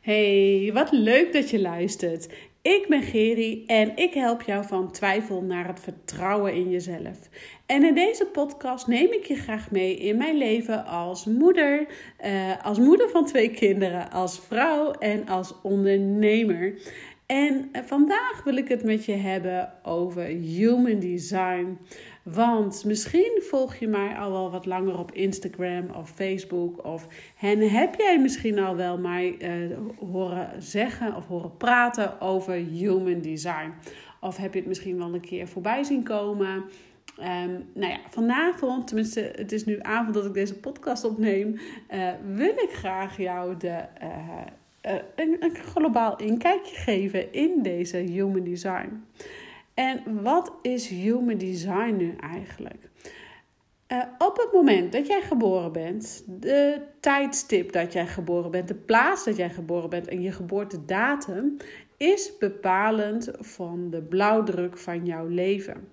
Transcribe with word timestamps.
Hey, 0.00 0.70
wat 0.74 0.92
leuk 0.92 1.32
dat 1.32 1.50
je 1.50 1.60
luistert. 1.60 2.28
Ik 2.62 2.86
ben 2.88 3.02
Geri 3.02 3.64
en 3.66 3.96
ik 3.96 4.14
help 4.14 4.42
jou 4.42 4.66
van 4.66 4.92
twijfel 4.92 5.42
naar 5.42 5.66
het 5.66 5.80
vertrouwen 5.80 6.54
in 6.54 6.70
jezelf. 6.70 7.28
En 7.66 7.84
in 7.84 7.94
deze 7.94 8.26
podcast 8.26 8.86
neem 8.86 9.12
ik 9.12 9.24
je 9.24 9.34
graag 9.34 9.70
mee 9.70 9.96
in 9.96 10.16
mijn 10.16 10.36
leven 10.36 10.84
als 10.84 11.24
moeder, 11.24 11.86
uh, 12.24 12.64
als 12.64 12.78
moeder 12.78 13.08
van 13.08 13.26
twee 13.26 13.50
kinderen, 13.50 14.10
als 14.10 14.40
vrouw 14.40 14.90
en 14.90 15.28
als 15.28 15.54
ondernemer. 15.62 16.74
En 17.28 17.70
vandaag 17.86 18.42
wil 18.44 18.56
ik 18.56 18.68
het 18.68 18.84
met 18.84 19.04
je 19.04 19.12
hebben 19.12 19.72
over 19.82 20.22
human 20.24 20.98
design. 20.98 21.78
Want 22.22 22.84
misschien 22.84 23.42
volg 23.42 23.74
je 23.74 23.88
mij 23.88 24.16
al 24.16 24.30
wel 24.30 24.50
wat 24.50 24.66
langer 24.66 24.98
op 24.98 25.12
Instagram 25.12 25.90
of 25.90 26.10
Facebook. 26.10 26.84
Of, 26.84 27.06
en 27.40 27.70
heb 27.70 27.94
jij 27.94 28.18
misschien 28.18 28.58
al 28.58 28.76
wel 28.76 28.98
mij 28.98 29.36
uh, 29.38 29.76
horen 29.98 30.62
zeggen 30.62 31.16
of 31.16 31.26
horen 31.26 31.56
praten 31.56 32.20
over 32.20 32.54
human 32.54 33.20
design. 33.20 33.72
Of 34.20 34.36
heb 34.36 34.52
je 34.52 34.58
het 34.58 34.68
misschien 34.68 34.98
wel 34.98 35.14
een 35.14 35.20
keer 35.20 35.48
voorbij 35.48 35.84
zien 35.84 36.02
komen. 36.02 36.64
Um, 37.18 37.64
nou 37.74 37.92
ja, 37.92 37.98
vanavond, 38.08 38.86
tenminste 38.86 39.32
het 39.36 39.52
is 39.52 39.64
nu 39.64 39.78
avond 39.82 40.14
dat 40.14 40.24
ik 40.24 40.34
deze 40.34 40.54
podcast 40.54 41.04
opneem, 41.04 41.58
uh, 41.90 42.10
wil 42.34 42.52
ik 42.52 42.70
graag 42.72 43.16
jou 43.16 43.56
de, 43.56 43.84
uh, 44.02 44.40
een, 44.80 45.36
een 45.40 45.54
globaal 45.54 46.16
inkijkje 46.18 46.76
geven 46.76 47.32
in 47.32 47.62
deze 47.62 47.96
human 47.96 48.44
design. 48.44 49.04
En 49.74 50.22
wat 50.22 50.52
is 50.62 50.88
human 50.88 51.38
design 51.38 51.96
nu 51.96 52.14
eigenlijk? 52.20 52.90
Uh, 53.92 54.02
op 54.18 54.36
het 54.36 54.52
moment 54.52 54.92
dat 54.92 55.06
jij 55.06 55.20
geboren 55.20 55.72
bent, 55.72 56.24
de 56.26 56.80
tijdstip 57.00 57.72
dat 57.72 57.92
jij 57.92 58.06
geboren 58.06 58.50
bent, 58.50 58.68
de 58.68 58.74
plaats 58.74 59.24
dat 59.24 59.36
jij 59.36 59.50
geboren 59.50 59.90
bent 59.90 60.08
en 60.08 60.22
je 60.22 60.32
geboortedatum 60.32 61.56
is 61.96 62.38
bepalend 62.38 63.30
van 63.38 63.90
de 63.90 64.02
blauwdruk 64.02 64.78
van 64.78 65.04
jouw 65.04 65.26
leven. 65.26 65.88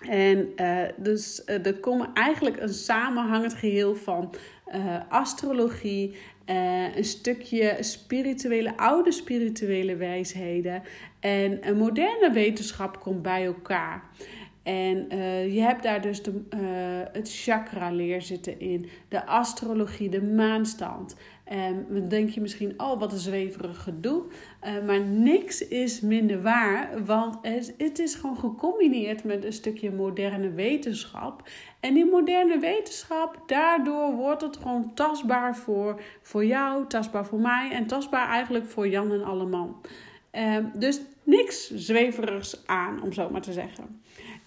En 0.00 0.52
uh, 0.56 0.82
dus 0.96 1.42
uh, 1.46 1.66
er 1.66 1.74
komen 1.74 2.10
eigenlijk 2.14 2.60
een 2.60 2.74
samenhangend 2.74 3.54
geheel 3.54 3.94
van 3.94 4.34
astrologie, 5.08 6.16
een 6.96 7.04
stukje 7.04 7.76
spirituele, 7.80 8.76
oude 8.76 9.12
spirituele 9.12 9.96
wijsheden 9.96 10.82
en 11.20 11.68
een 11.68 11.76
moderne 11.76 12.30
wetenschap 12.32 13.00
komt 13.00 13.22
bij 13.22 13.44
elkaar. 13.44 14.02
En 14.62 15.06
je 15.52 15.60
hebt 15.60 15.82
daar 15.82 16.00
dus 16.00 16.22
de, 16.22 16.42
het 17.12 17.34
chakra-leer 17.42 18.22
zitten 18.22 18.60
in, 18.60 18.88
de 19.08 19.26
astrologie, 19.26 20.08
de 20.08 20.22
maanstand. 20.22 21.16
En 21.48 21.86
dan 21.88 22.08
denk 22.08 22.30
je 22.30 22.40
misschien, 22.40 22.74
oh 22.76 22.98
wat 22.98 23.12
een 23.12 23.18
zweverig 23.18 23.82
gedoe. 23.82 24.22
Uh, 24.64 24.86
maar 24.86 25.00
niks 25.00 25.68
is 25.68 26.00
minder 26.00 26.42
waar, 26.42 27.04
want 27.04 27.38
het 27.76 27.98
is 27.98 28.14
gewoon 28.14 28.38
gecombineerd 28.38 29.24
met 29.24 29.44
een 29.44 29.52
stukje 29.52 29.90
moderne 29.90 30.50
wetenschap. 30.50 31.48
En 31.80 31.94
die 31.94 32.04
moderne 32.04 32.58
wetenschap, 32.58 33.42
daardoor 33.46 34.14
wordt 34.14 34.42
het 34.42 34.56
gewoon 34.56 34.94
tastbaar 34.94 35.56
voor, 35.56 36.00
voor 36.22 36.44
jou, 36.44 36.86
tastbaar 36.86 37.26
voor 37.26 37.40
mij 37.40 37.70
en 37.72 37.86
tastbaar 37.86 38.28
eigenlijk 38.28 38.66
voor 38.66 38.88
Jan 38.88 39.12
en 39.12 39.24
Alleman. 39.24 39.76
Ehm, 40.30 40.64
dus 40.74 41.00
niks 41.22 41.70
zweverigs 41.74 42.66
aan, 42.66 43.02
om 43.02 43.12
zo 43.12 43.30
maar 43.30 43.40
te 43.40 43.52
zeggen. 43.52 44.00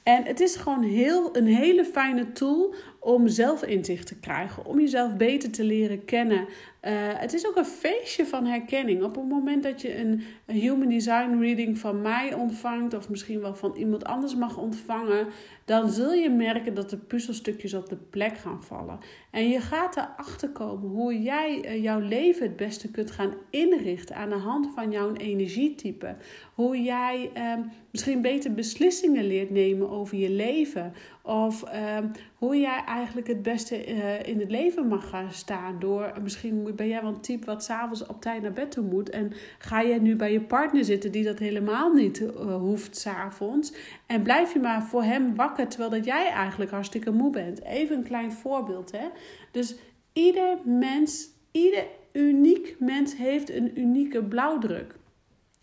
En 0.03 0.23
het 0.23 0.39
is 0.39 0.55
gewoon 0.55 0.83
heel, 0.83 1.36
een 1.36 1.47
hele 1.47 1.86
fijne 1.86 2.31
tool 2.31 2.73
om 3.03 3.27
zelfinzicht 3.27 4.07
te 4.07 4.19
krijgen, 4.19 4.66
om 4.66 4.80
jezelf 4.80 5.16
beter 5.16 5.52
te 5.52 5.63
leren 5.63 6.05
kennen. 6.05 6.39
Uh, 6.39 6.91
het 7.13 7.33
is 7.33 7.47
ook 7.47 7.55
een 7.55 7.66
feestje 7.66 8.25
van 8.25 8.45
herkenning. 8.45 9.03
Op 9.03 9.16
het 9.16 9.27
moment 9.27 9.63
dat 9.63 9.81
je 9.81 9.97
een, 9.97 10.23
human 10.45 10.89
design 10.89 11.38
reading 11.39 11.77
van 11.77 12.02
mij 12.02 12.33
ontvangt, 12.33 12.93
of 12.93 13.09
misschien 13.09 13.39
wel 13.39 13.55
van 13.55 13.75
iemand 13.75 14.03
anders 14.03 14.35
mag 14.35 14.58
ontvangen, 14.58 15.27
dan 15.66 15.89
zul 15.89 16.13
je 16.13 16.30
merken 16.30 16.73
dat 16.73 16.89
de 16.89 16.98
puzzelstukjes 16.98 17.73
op 17.73 17.89
de 17.89 17.98
plek 18.09 18.37
gaan 18.37 18.64
vallen. 18.64 18.99
En 19.31 19.49
je 19.49 19.59
gaat 19.59 19.97
erachter 19.97 20.49
komen 20.49 20.89
hoe 20.89 21.21
jij 21.21 21.65
uh, 21.65 21.83
jouw 21.83 21.99
leven 21.99 22.45
het 22.47 22.55
beste 22.55 22.92
kunt 22.92 23.11
gaan 23.11 23.33
inrichten 23.49 24.15
aan 24.15 24.30
de 24.30 24.36
hand 24.36 24.67
van 24.76 24.92
jouw 24.92 25.14
energietype. 25.14 26.15
Hoe 26.53 26.81
jij 26.81 27.31
uh, 27.37 27.53
misschien 27.92 28.21
beter 28.21 28.53
beslissingen 28.53 29.27
leert 29.27 29.49
nemen 29.49 29.89
over 29.89 30.17
je 30.17 30.30
leven. 30.30 30.93
Of 31.23 31.64
ehm, 31.64 32.08
hoe 32.36 32.59
jij 32.59 32.83
eigenlijk 32.86 33.27
het 33.27 33.42
beste 33.42 33.87
uh, 33.87 34.27
in 34.27 34.39
het 34.39 34.52
leven 34.52 34.87
mag 34.87 35.09
gaan 35.09 35.32
staan. 35.32 35.80
Door 35.80 36.14
misschien 36.21 36.76
ben 36.76 36.87
jij 36.87 37.02
wel 37.02 37.14
een 37.14 37.21
type 37.21 37.45
wat 37.45 37.64
s'avonds 37.64 38.05
op 38.05 38.21
tijd 38.21 38.42
naar 38.42 38.54
bed 38.54 38.71
toe 38.71 38.83
moet. 38.83 39.09
En 39.09 39.32
ga 39.58 39.82
je 39.82 40.02
nu 40.02 40.15
bij 40.15 40.32
je 40.32 40.42
partner 40.42 40.86
zitten 40.86 41.11
die 41.11 41.23
dat 41.23 41.39
helemaal 41.39 41.93
niet 41.93 42.20
uh, 42.20 42.55
hoeft 42.55 42.98
s'avonds. 42.98 43.73
En 44.05 44.21
blijf 44.21 44.54
je 44.54 44.59
maar 44.59 44.83
voor 44.83 45.04
hem 45.04 45.36
wakker 45.36 45.67
terwijl 45.67 45.92
dat 45.92 46.05
jij 46.05 46.30
eigenlijk 46.30 46.71
hartstikke 46.71 47.11
moe 47.11 47.32
bent. 47.32 47.64
Even 47.64 47.98
een 47.98 48.03
klein 48.03 48.32
voorbeeld. 48.32 48.92
Hè? 48.92 49.08
Dus 49.52 49.76
ieder 50.14 50.58
mens, 50.64 51.30
ieder 51.52 51.86
uniek 52.11 52.76
mens 52.80 53.17
heeft 53.17 53.49
een 53.49 53.80
unieke 53.80 54.23
blauwdruk. 54.23 54.95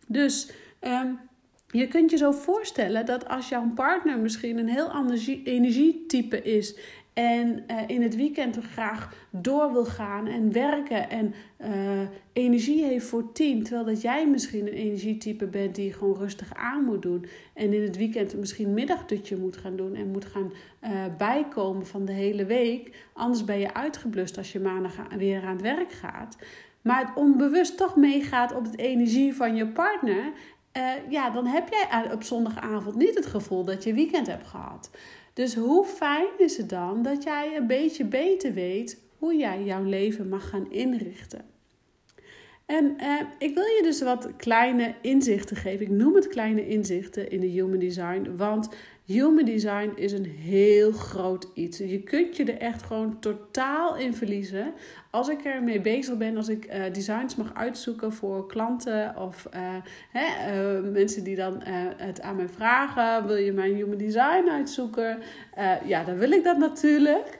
Dus 0.07 0.51
um, 0.81 1.19
je 1.71 1.89
kunt 1.89 2.11
je 2.11 2.17
zo 2.17 2.31
voorstellen 2.31 3.07
dat 3.07 3.29
als 3.29 3.49
jouw 3.49 3.71
partner 3.75 4.19
misschien 4.19 4.59
een 4.59 4.69
heel 4.69 4.91
ander 4.91 5.41
energietype 5.45 6.43
is 6.43 6.79
en 7.19 7.65
uh, 7.71 7.77
in 7.87 8.03
het 8.03 8.17
weekend 8.17 8.59
graag 8.73 9.13
door 9.31 9.73
wil 9.73 9.85
gaan 9.85 10.27
en 10.27 10.53
werken 10.53 11.11
en 11.11 11.35
uh, 11.61 11.69
energie 12.33 12.85
heeft 12.85 13.07
voor 13.07 13.33
tien, 13.33 13.63
terwijl 13.63 13.85
dat 13.85 14.01
jij 14.01 14.29
misschien 14.29 14.67
een 14.67 14.73
energietype 14.73 15.47
bent 15.47 15.75
die 15.75 15.93
gewoon 15.93 16.19
rustig 16.19 16.55
aan 16.55 16.85
moet 16.85 17.03
doen 17.03 17.27
en 17.55 17.73
in 17.73 17.83
het 17.83 17.97
weekend 17.97 18.37
misschien 18.37 18.75
middagdutje 18.75 19.37
moet 19.37 19.57
gaan 19.57 19.77
doen 19.77 19.95
en 19.95 20.11
moet 20.11 20.25
gaan 20.25 20.53
uh, 20.85 20.91
bijkomen 21.17 21.87
van 21.87 22.05
de 22.05 22.13
hele 22.13 22.45
week, 22.45 22.91
anders 23.13 23.45
ben 23.45 23.59
je 23.59 23.75
uitgeblust 23.75 24.37
als 24.39 24.53
je 24.53 24.61
maandag 24.61 24.93
weer 25.17 25.43
aan 25.43 25.53
het 25.53 25.63
werk 25.63 25.93
gaat. 25.93 26.37
Maar 26.83 27.01
het 27.01 27.17
onbewust 27.17 27.77
toch 27.77 27.97
meegaat 27.97 28.55
op 28.55 28.73
de 28.73 28.77
energie 28.77 29.35
van 29.35 29.57
je 29.57 29.67
partner 29.67 30.33
uh, 30.77 31.11
ja, 31.11 31.31
dan 31.31 31.47
heb 31.47 31.69
jij 31.69 32.13
op 32.13 32.23
zondagavond 32.23 32.97
niet 32.97 33.15
het 33.15 33.27
gevoel 33.27 33.65
dat 33.65 33.85
je 33.85 33.95
weekend 33.95 34.27
hebt 34.27 34.47
gehad. 34.47 34.91
Dus 35.33 35.55
hoe 35.55 35.85
fijn 35.85 36.29
is 36.39 36.57
het 36.57 36.69
dan 36.69 37.03
dat 37.03 37.23
jij 37.23 37.57
een 37.57 37.67
beetje 37.67 38.05
beter 38.05 38.53
weet 38.53 39.03
hoe 39.19 39.37
jij 39.37 39.65
jouw 39.65 39.83
leven 39.83 40.29
mag 40.29 40.49
gaan 40.49 40.71
inrichten? 40.71 41.45
En 42.67 42.97
uh, 43.01 43.21
ik 43.39 43.55
wil 43.55 43.65
je 43.65 43.81
dus 43.83 44.03
wat 44.03 44.37
kleine 44.37 44.95
inzichten 45.03 45.57
geven. 45.57 45.87
Ik 45.87 45.93
noem 45.93 46.15
het 46.15 46.29
kleine 46.29 46.69
inzichten 46.69 47.31
in 47.31 47.41
de 47.41 47.47
Human 47.47 47.79
Design, 47.79 48.37
want 48.37 48.69
Human 49.09 49.45
design 49.45 49.93
is 49.95 50.13
een 50.13 50.25
heel 50.25 50.93
groot 50.93 51.49
iets. 51.55 51.79
Je 51.79 52.03
kunt 52.03 52.37
je 52.37 52.45
er 52.45 52.59
echt 52.59 52.83
gewoon 52.83 53.19
totaal 53.21 53.97
in 53.97 54.15
verliezen. 54.15 54.73
Als 55.11 55.29
ik 55.29 55.45
ermee 55.45 55.81
bezig 55.81 56.17
ben, 56.17 56.37
als 56.37 56.49
ik 56.49 56.67
uh, 56.67 56.83
designs 56.93 57.37
mag 57.37 57.55
uitzoeken 57.55 58.13
voor 58.13 58.47
klanten 58.47 59.17
of 59.17 59.49
uh, 59.55 59.61
hè, 60.13 60.53
uh, 60.53 60.93
mensen 60.93 61.25
die 61.25 61.37
dan 61.37 61.61
het 61.97 62.21
aan 62.21 62.37
mij 62.37 62.49
vragen: 62.49 63.27
wil 63.27 63.37
je 63.37 63.53
mijn 63.53 63.75
human 63.75 63.99
design 63.99 64.49
uitzoeken? 64.51 65.19
ja, 65.85 66.05
dan 66.05 66.17
wil 66.17 66.31
ik 66.31 66.45
dat 66.45 66.59
natuurlijk. 66.59 67.39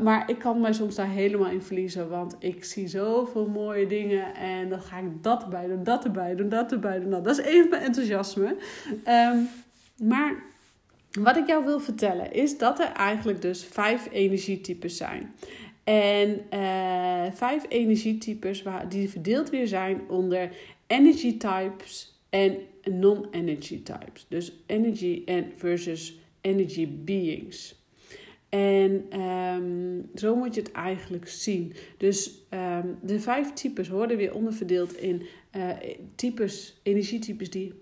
maar 0.00 0.30
ik 0.30 0.38
kan 0.38 0.60
mij 0.60 0.72
soms 0.72 0.94
daar 0.94 1.10
helemaal 1.10 1.50
in 1.50 1.62
verliezen, 1.62 2.08
want 2.08 2.36
ik 2.38 2.64
zie 2.64 2.88
zoveel 2.88 3.46
mooie 3.46 3.86
dingen 3.86 4.34
en 4.34 4.68
dan 4.68 4.80
ga 4.80 4.98
ik 4.98 5.22
dat 5.22 5.42
erbij 5.42 5.66
doen, 5.66 5.84
dat 5.84 6.04
erbij 6.04 6.34
doen, 6.34 6.48
dat 6.48 6.72
erbij 6.72 7.00
doen. 7.00 7.08
Nou, 7.08 7.22
dat 7.22 7.38
is 7.38 7.44
even 7.44 7.70
mijn 7.70 7.82
enthousiasme. 7.82 8.56
Um, 9.08 9.48
maar 10.08 10.52
wat 11.20 11.36
ik 11.36 11.46
jou 11.46 11.64
wil 11.64 11.80
vertellen 11.80 12.32
is 12.32 12.58
dat 12.58 12.80
er 12.80 12.92
eigenlijk 12.92 13.42
dus 13.42 13.64
vijf 13.64 14.08
energietypes 14.10 14.96
zijn. 14.96 15.34
En 15.84 16.40
uh, 16.54 17.32
vijf 17.32 17.64
energietypes 17.68 18.62
waar, 18.62 18.88
die 18.88 19.08
verdeeld 19.08 19.50
weer 19.50 19.66
zijn 19.66 20.00
onder 20.08 20.50
energy 20.86 21.36
types 21.36 22.18
en 22.30 22.56
non-energy 22.82 23.82
types. 23.82 24.26
Dus 24.28 24.52
energy 24.66 25.22
en 25.26 25.52
versus 25.56 26.18
energy 26.40 26.88
beings. 26.88 27.83
En 28.54 29.20
um, 29.20 30.10
zo 30.14 30.36
moet 30.36 30.54
je 30.54 30.60
het 30.60 30.72
eigenlijk 30.72 31.28
zien. 31.28 31.72
Dus 31.96 32.46
um, 32.50 32.98
de 33.02 33.20
vijf 33.20 33.52
types 33.52 33.88
worden 33.88 34.16
weer 34.16 34.34
onderverdeeld 34.34 34.96
in 34.96 35.22
uh, 35.56 35.70
types, 36.14 36.80
energietypes 36.82 37.50
die 37.50 37.72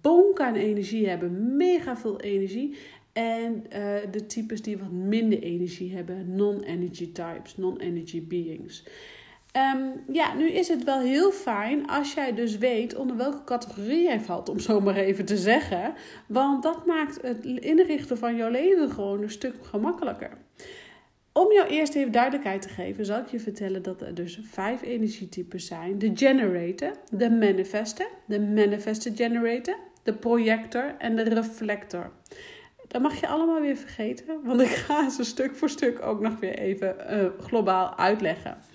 bonk 0.00 0.40
aan 0.40 0.54
energie 0.54 1.08
hebben, 1.08 1.56
mega 1.56 1.96
veel 1.96 2.20
energie. 2.20 2.76
En 3.12 3.54
uh, 3.54 3.96
de 4.10 4.26
types 4.26 4.62
die 4.62 4.78
wat 4.78 4.90
minder 4.90 5.42
energie 5.42 5.94
hebben, 5.94 6.34
non-energy 6.34 7.12
types, 7.12 7.56
non-energy 7.56 8.26
beings. 8.26 8.84
Um, 9.56 10.04
ja, 10.12 10.34
nu 10.34 10.50
is 10.50 10.68
het 10.68 10.84
wel 10.84 11.00
heel 11.00 11.30
fijn 11.32 11.86
als 11.86 12.14
jij 12.14 12.34
dus 12.34 12.58
weet 12.58 12.94
onder 12.94 13.16
welke 13.16 13.44
categorie 13.44 14.02
jij 14.02 14.20
valt, 14.20 14.48
om 14.48 14.58
zo 14.58 14.80
maar 14.80 14.96
even 14.96 15.24
te 15.24 15.36
zeggen. 15.36 15.94
Want 16.28 16.62
dat 16.62 16.86
maakt 16.86 17.22
het 17.22 17.44
inrichten 17.44 18.18
van 18.18 18.36
jouw 18.36 18.50
leven 18.50 18.90
gewoon 18.90 19.22
een 19.22 19.30
stuk 19.30 19.54
gemakkelijker. 19.62 20.30
om 21.32 21.52
jou 21.52 21.68
eerst 21.68 21.94
even 21.94 22.12
duidelijkheid 22.12 22.62
te 22.62 22.68
geven, 22.68 23.04
zal 23.04 23.18
ik 23.18 23.26
je 23.26 23.40
vertellen 23.40 23.82
dat 23.82 24.00
er 24.02 24.14
dus 24.14 24.40
vijf 24.42 24.82
energietypes 24.82 25.66
zijn: 25.66 25.98
de 25.98 26.10
generator, 26.14 26.92
de 27.10 27.30
manifester, 27.30 28.06
de 28.26 28.40
manifester 28.40 29.12
generator, 29.14 29.76
de 30.02 30.14
projector 30.14 30.94
en 30.98 31.16
de 31.16 31.22
reflector. 31.22 32.10
Dat 32.88 33.02
mag 33.02 33.20
je 33.20 33.26
allemaal 33.26 33.60
weer 33.60 33.76
vergeten, 33.76 34.40
want 34.44 34.60
ik 34.60 34.68
ga 34.68 35.10
ze 35.10 35.24
stuk 35.24 35.56
voor 35.56 35.70
stuk 35.70 36.02
ook 36.02 36.20
nog 36.20 36.40
weer 36.40 36.58
even 36.58 36.96
uh, 37.10 37.44
globaal 37.44 37.98
uitleggen. 37.98 38.65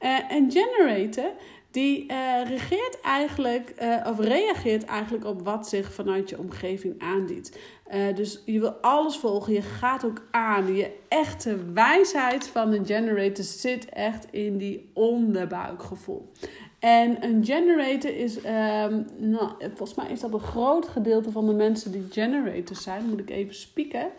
Uh, 0.00 0.32
en 0.32 0.52
generator, 0.52 1.30
die 1.70 2.12
uh, 2.12 2.40
regeert 2.44 3.00
eigenlijk, 3.00 3.74
of 4.06 4.18
reageert 4.18 4.84
eigenlijk 4.84 5.24
op 5.24 5.42
wat 5.42 5.68
zich 5.68 5.92
vanuit 5.92 6.28
je 6.28 6.38
omgeving 6.38 7.02
aandient. 7.02 7.56
dus 8.14 8.42
je 8.44 8.60
wil 8.60 8.70
alles 8.70 9.16
volgen, 9.16 9.52
je 9.52 9.62
gaat 9.62 10.04
ook 10.04 10.22
aan. 10.30 10.74
Je 10.74 10.90
echte 11.08 11.72
wijsheid 11.72 12.48
van 12.48 12.70
de 12.70 12.84
generator 12.84 13.44
zit 13.44 13.88
echt 13.88 14.26
in 14.30 14.58
die 14.58 14.90
onderbuikgevoel. 14.94 16.32
En 16.78 17.24
een 17.24 17.44
generator 17.44 18.16
is, 18.16 18.36
um, 18.36 19.06
nou, 19.16 19.50
volgens 19.58 19.94
mij 19.94 20.10
is 20.10 20.20
dat 20.20 20.32
een 20.32 20.40
groot 20.40 20.88
gedeelte 20.88 21.30
van 21.30 21.46
de 21.46 21.52
mensen 21.52 21.92
die 21.92 22.06
generators 22.10 22.82
zijn. 22.82 23.08
Moet 23.08 23.20
ik 23.20 23.30
even 23.30 23.54
spieken. 23.54 24.10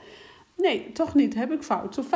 Nee, 0.60 0.92
toch 0.92 1.16
niet. 1.16 1.36
Heb 1.36 1.52
ik 1.52 1.64
fout. 1.64 1.94
Zo'n 1.94 2.06
35% 2.06 2.08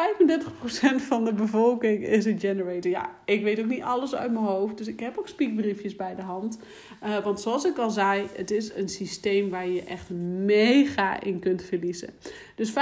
van 0.95 1.25
de 1.25 1.33
bevolking 1.33 2.05
is 2.05 2.25
een 2.25 2.39
generator. 2.39 2.91
Ja, 2.91 3.09
ik 3.25 3.43
weet 3.43 3.59
ook 3.59 3.65
niet 3.65 3.81
alles 3.81 4.15
uit 4.15 4.31
mijn 4.31 4.45
hoofd. 4.45 4.77
Dus 4.77 4.87
ik 4.87 4.99
heb 4.99 5.17
ook 5.17 5.27
spiekbriefjes 5.27 5.95
bij 5.95 6.15
de 6.15 6.21
hand. 6.21 6.59
Uh, 7.03 7.23
want 7.23 7.41
zoals 7.41 7.65
ik 7.65 7.77
al 7.77 7.89
zei, 7.89 8.27
het 8.35 8.51
is 8.51 8.73
een 8.75 8.89
systeem 8.89 9.49
waar 9.49 9.67
je 9.67 9.83
echt 9.83 10.09
mega 10.45 11.21
in 11.21 11.39
kunt 11.39 11.63
verliezen. 11.63 12.09
Dus 12.55 12.71
35% 12.71 12.73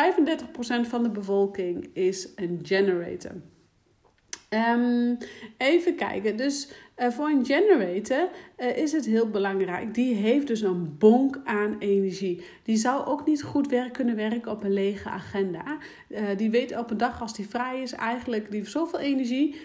van 0.82 1.04
de 1.04 1.10
bevolking 1.10 1.90
is 1.94 2.30
een 2.36 2.60
generator. 2.64 3.32
Um, 4.50 5.18
even 5.58 5.96
kijken. 5.96 6.38
Dus 6.38 6.70
voor 7.10 7.28
een 7.28 7.46
generator 7.46 8.30
uh, 8.58 8.78
is 8.78 8.92
het 8.92 9.06
heel 9.06 9.30
belangrijk. 9.30 9.94
Die 9.94 10.16
heeft 10.16 10.48
dus 10.48 10.62
een 10.62 10.96
bonk 10.98 11.42
aan 11.44 11.76
energie. 11.80 12.42
Die 12.64 12.78
zou 12.78 13.06
ook 13.06 13.26
niet 13.26 13.44
goed 13.44 13.68
werk 13.68 13.94
kunnen 13.94 14.16
werken 14.16 14.52
op 14.52 14.64
een 14.64 14.74
lege 14.74 15.10
agenda. 15.10 15.78
Uh, 16.08 16.20
die 16.38 16.50
weet 16.50 16.78
op 16.78 16.92
een 16.92 16.98
dag 16.98 17.22
als 17.22 17.34
die 17.34 17.50
vrij 17.50 17.82
is 17.82 17.92
eigenlijk, 17.92 18.50
die 18.50 18.60
heeft 18.60 18.72
zoveel 18.72 19.00
energie. 19.00 19.56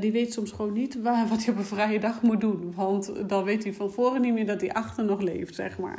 die 0.00 0.12
weet 0.12 0.32
soms 0.32 0.50
gewoon 0.50 0.72
niet 0.72 1.02
wat 1.28 1.44
hij 1.44 1.52
op 1.52 1.58
een 1.58 1.64
vrije 1.64 2.00
dag 2.00 2.22
moet 2.22 2.40
doen. 2.40 2.72
Want 2.74 3.28
dan 3.28 3.44
weet 3.44 3.64
hij 3.64 3.72
van 3.72 3.92
voren 3.92 4.20
niet 4.20 4.32
meer 4.32 4.46
dat 4.46 4.60
hij 4.60 4.72
achter 4.72 5.04
nog 5.04 5.20
leeft, 5.20 5.54
zeg 5.54 5.78
maar. 5.78 5.98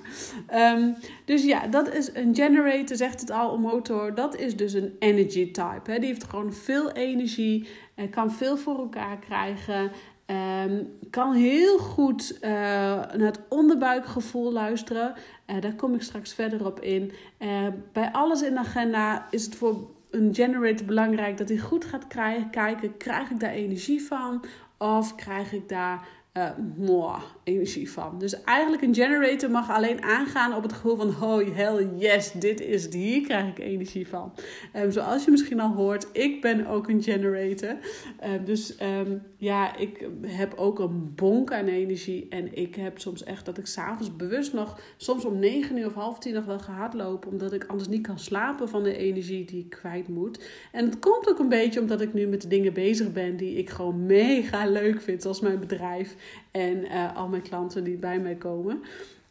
Um, 0.75 0.95
dus 1.25 1.44
ja, 1.44 1.68
dat 1.68 1.94
is 1.94 2.09
een 2.13 2.36
generator, 2.36 2.97
zegt 2.97 3.21
het 3.21 3.31
al, 3.31 3.53
een 3.53 3.62
motor. 3.62 4.15
Dat 4.15 4.36
is 4.36 4.56
dus 4.56 4.74
een 4.74 4.95
energy 5.00 5.51
type. 5.51 5.91
Hè. 5.91 6.00
Die 6.00 6.07
heeft 6.07 6.24
gewoon 6.24 6.53
veel 6.53 6.91
energie. 6.91 7.68
kan 8.09 8.31
veel 8.31 8.57
voor 8.57 8.77
elkaar 8.77 9.19
krijgen. 9.19 9.91
Um, 10.27 10.99
kan 11.09 11.33
heel 11.33 11.77
goed 11.77 12.37
uh, 12.41 12.49
naar 12.49 13.17
het 13.17 13.39
onderbuikgevoel 13.49 14.51
luisteren. 14.51 15.13
Uh, 15.47 15.61
daar 15.61 15.75
kom 15.75 15.93
ik 15.93 16.01
straks 16.01 16.33
verder 16.33 16.65
op 16.65 16.79
in. 16.79 17.11
Uh, 17.39 17.67
bij 17.91 18.11
alles 18.11 18.41
in 18.41 18.53
de 18.53 18.59
agenda 18.59 19.27
is 19.29 19.45
het 19.45 19.55
voor 19.55 19.89
een 20.11 20.35
generator 20.35 20.85
belangrijk 20.85 21.37
dat 21.37 21.49
hij 21.49 21.57
goed 21.57 21.85
gaat 21.85 22.07
krijgen, 22.07 22.49
kijken: 22.49 22.97
krijg 22.97 23.29
ik 23.29 23.39
daar 23.39 23.51
energie 23.51 24.03
van? 24.03 24.43
Of 24.77 25.15
krijg 25.15 25.53
ik 25.53 25.69
daar 25.69 26.07
uh, 26.33 27.19
energie 27.44 27.91
van. 27.91 28.19
Dus 28.19 28.44
eigenlijk 28.44 28.83
een 28.83 28.95
generator 28.95 29.51
mag 29.51 29.69
alleen 29.69 30.03
aangaan 30.03 30.56
op 30.56 30.63
het 30.63 30.74
gevoel 30.74 30.95
van 30.95 31.07
oh 31.21 31.56
hell 31.56 31.89
yes, 31.95 32.31
dit 32.31 32.62
is 32.62 32.83
het, 32.83 32.94
hier 32.94 33.21
krijg 33.21 33.47
ik 33.47 33.59
energie 33.59 34.07
van. 34.07 34.33
Um, 34.75 34.91
zoals 34.91 35.25
je 35.25 35.31
misschien 35.31 35.59
al 35.59 35.74
hoort, 35.74 36.07
ik 36.12 36.41
ben 36.41 36.68
ook 36.68 36.88
een 36.89 37.03
generator. 37.03 37.77
Um, 38.25 38.45
dus 38.45 38.75
um, 38.81 39.21
ja, 39.38 39.77
ik 39.77 40.07
heb 40.21 40.53
ook 40.53 40.80
een 40.80 41.15
bonk 41.15 41.51
aan 41.51 41.68
energie 41.68 42.27
en 42.30 42.57
ik 42.57 42.75
heb 42.75 43.00
soms 43.00 43.24
echt 43.24 43.45
dat 43.45 43.57
ik 43.57 43.65
s'avonds 43.65 44.15
bewust 44.15 44.53
nog, 44.53 44.79
soms 44.97 45.25
om 45.25 45.39
9 45.39 45.77
uur 45.77 45.86
of 45.86 45.94
half 45.94 46.19
tien 46.19 46.33
nog 46.33 46.45
wel 46.45 46.59
ga 46.59 46.91
lopen, 46.94 47.31
omdat 47.31 47.53
ik 47.53 47.65
anders 47.68 47.89
niet 47.89 48.07
kan 48.07 48.19
slapen 48.19 48.69
van 48.69 48.83
de 48.83 48.97
energie 48.97 49.45
die 49.45 49.59
ik 49.59 49.69
kwijt 49.69 50.07
moet. 50.07 50.44
En 50.71 50.86
het 50.86 51.00
komt 51.00 51.29
ook 51.29 51.39
een 51.39 51.50
beetje 51.50 51.79
omdat 51.79 52.01
ik 52.01 52.13
nu 52.13 52.27
met 52.27 52.50
dingen 52.50 52.74
bezig 52.74 53.12
ben 53.12 53.38
die 53.38 53.56
ik 53.56 53.69
gewoon 53.69 54.06
mega 54.06 54.68
leuk 54.68 55.01
vind, 55.01 55.21
zoals 55.21 55.39
mijn 55.39 55.59
bedrijf 55.59 56.15
en 56.51 56.85
uh, 56.85 57.17
al 57.17 57.27
mijn 57.27 57.41
klanten 57.41 57.83
die 57.83 57.97
bij 57.97 58.19
mij 58.19 58.35
komen. 58.35 58.81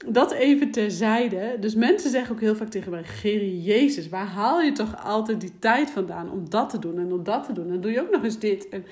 Dat 0.06 0.32
even 0.32 0.70
terzijde. 0.70 1.56
Dus 1.60 1.74
mensen 1.74 2.10
zeggen 2.10 2.34
ook 2.34 2.40
heel 2.40 2.56
vaak 2.56 2.68
tegen 2.68 2.90
mij: 2.90 3.04
Geri, 3.04 3.62
Jezus, 3.62 4.08
waar 4.08 4.26
haal 4.26 4.60
je 4.60 4.72
toch 4.72 5.04
altijd 5.04 5.40
die 5.40 5.58
tijd 5.58 5.90
vandaan 5.90 6.30
om 6.30 6.50
dat 6.50 6.70
te 6.70 6.78
doen 6.78 6.98
en 6.98 7.12
om 7.12 7.24
dat 7.24 7.44
te 7.44 7.52
doen? 7.52 7.64
En 7.64 7.70
dan 7.72 7.80
doe 7.80 7.90
je 7.90 8.00
ook 8.00 8.10
nog 8.10 8.24
eens 8.24 8.38
dit. 8.38 8.68
En 8.68 8.84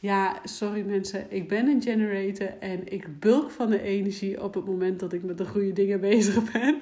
ja, 0.00 0.40
sorry 0.44 0.82
mensen, 0.86 1.26
ik 1.28 1.48
ben 1.48 1.66
een 1.66 1.82
generator 1.82 2.58
en 2.60 2.92
ik 2.92 3.20
bulk 3.20 3.50
van 3.50 3.70
de 3.70 3.82
energie 3.82 4.42
op 4.42 4.54
het 4.54 4.66
moment 4.66 5.00
dat 5.00 5.12
ik 5.12 5.22
met 5.22 5.38
de 5.38 5.46
goede 5.46 5.72
dingen 5.72 6.00
bezig 6.00 6.52
ben. 6.52 6.80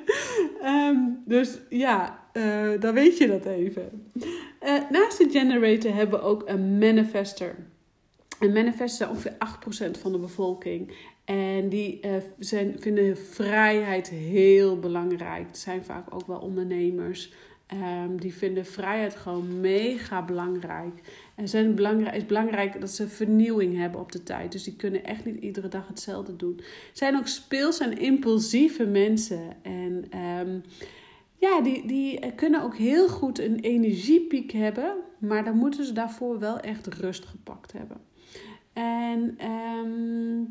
um, 0.64 1.22
dus 1.34 1.58
ja, 1.68 2.24
uh, 2.32 2.80
dan 2.80 2.94
weet 2.94 3.18
je 3.18 3.26
dat 3.26 3.44
even. 3.46 4.10
Uh, 4.62 4.90
naast 4.90 5.18
de 5.18 5.28
generator 5.30 5.94
hebben 5.94 6.18
we 6.18 6.24
ook 6.24 6.42
een 6.46 6.78
manifester. 6.78 7.54
Een 8.40 8.52
manifester 8.52 9.08
ongeveer 9.08 9.36
8% 9.88 10.00
van 10.00 10.12
de 10.12 10.18
bevolking. 10.18 10.92
En 11.24 11.68
die 11.68 12.00
uh, 12.06 12.12
zijn, 12.38 12.76
vinden 12.78 13.16
vrijheid 13.18 14.08
heel 14.08 14.78
belangrijk. 14.78 15.46
Het 15.46 15.58
zijn 15.58 15.84
vaak 15.84 16.14
ook 16.14 16.26
wel 16.26 16.38
ondernemers. 16.38 17.32
Um, 17.72 18.20
die 18.20 18.34
vinden 18.34 18.66
vrijheid 18.66 19.16
gewoon 19.16 19.60
mega 19.60 20.24
belangrijk. 20.24 21.00
En 21.34 21.48
zijn 21.48 21.74
belangrijk, 21.74 22.14
is 22.14 22.26
belangrijk 22.26 22.80
dat 22.80 22.90
ze 22.90 23.08
vernieuwing 23.08 23.76
hebben 23.76 24.00
op 24.00 24.12
de 24.12 24.22
tijd. 24.22 24.52
Dus 24.52 24.64
die 24.64 24.76
kunnen 24.76 25.04
echt 25.04 25.24
niet 25.24 25.42
iedere 25.42 25.68
dag 25.68 25.86
hetzelfde 25.88 26.36
doen. 26.36 26.60
Zijn 26.92 27.16
ook 27.16 27.26
speels 27.26 27.78
en 27.78 27.98
impulsieve 27.98 28.86
mensen. 28.86 29.56
En 29.62 30.18
um, 30.18 30.62
ja, 31.36 31.60
die, 31.60 31.86
die 31.86 32.32
kunnen 32.34 32.62
ook 32.62 32.76
heel 32.76 33.08
goed 33.08 33.38
een 33.38 33.60
energiepiek 33.60 34.50
hebben. 34.50 34.94
Maar 35.18 35.44
dan 35.44 35.56
moeten 35.56 35.84
ze 35.84 35.92
daarvoor 35.92 36.38
wel 36.38 36.60
echt 36.60 36.86
rust 36.86 37.24
gepakt 37.24 37.72
hebben. 37.72 38.00
En 38.76 39.38
um, 39.50 40.50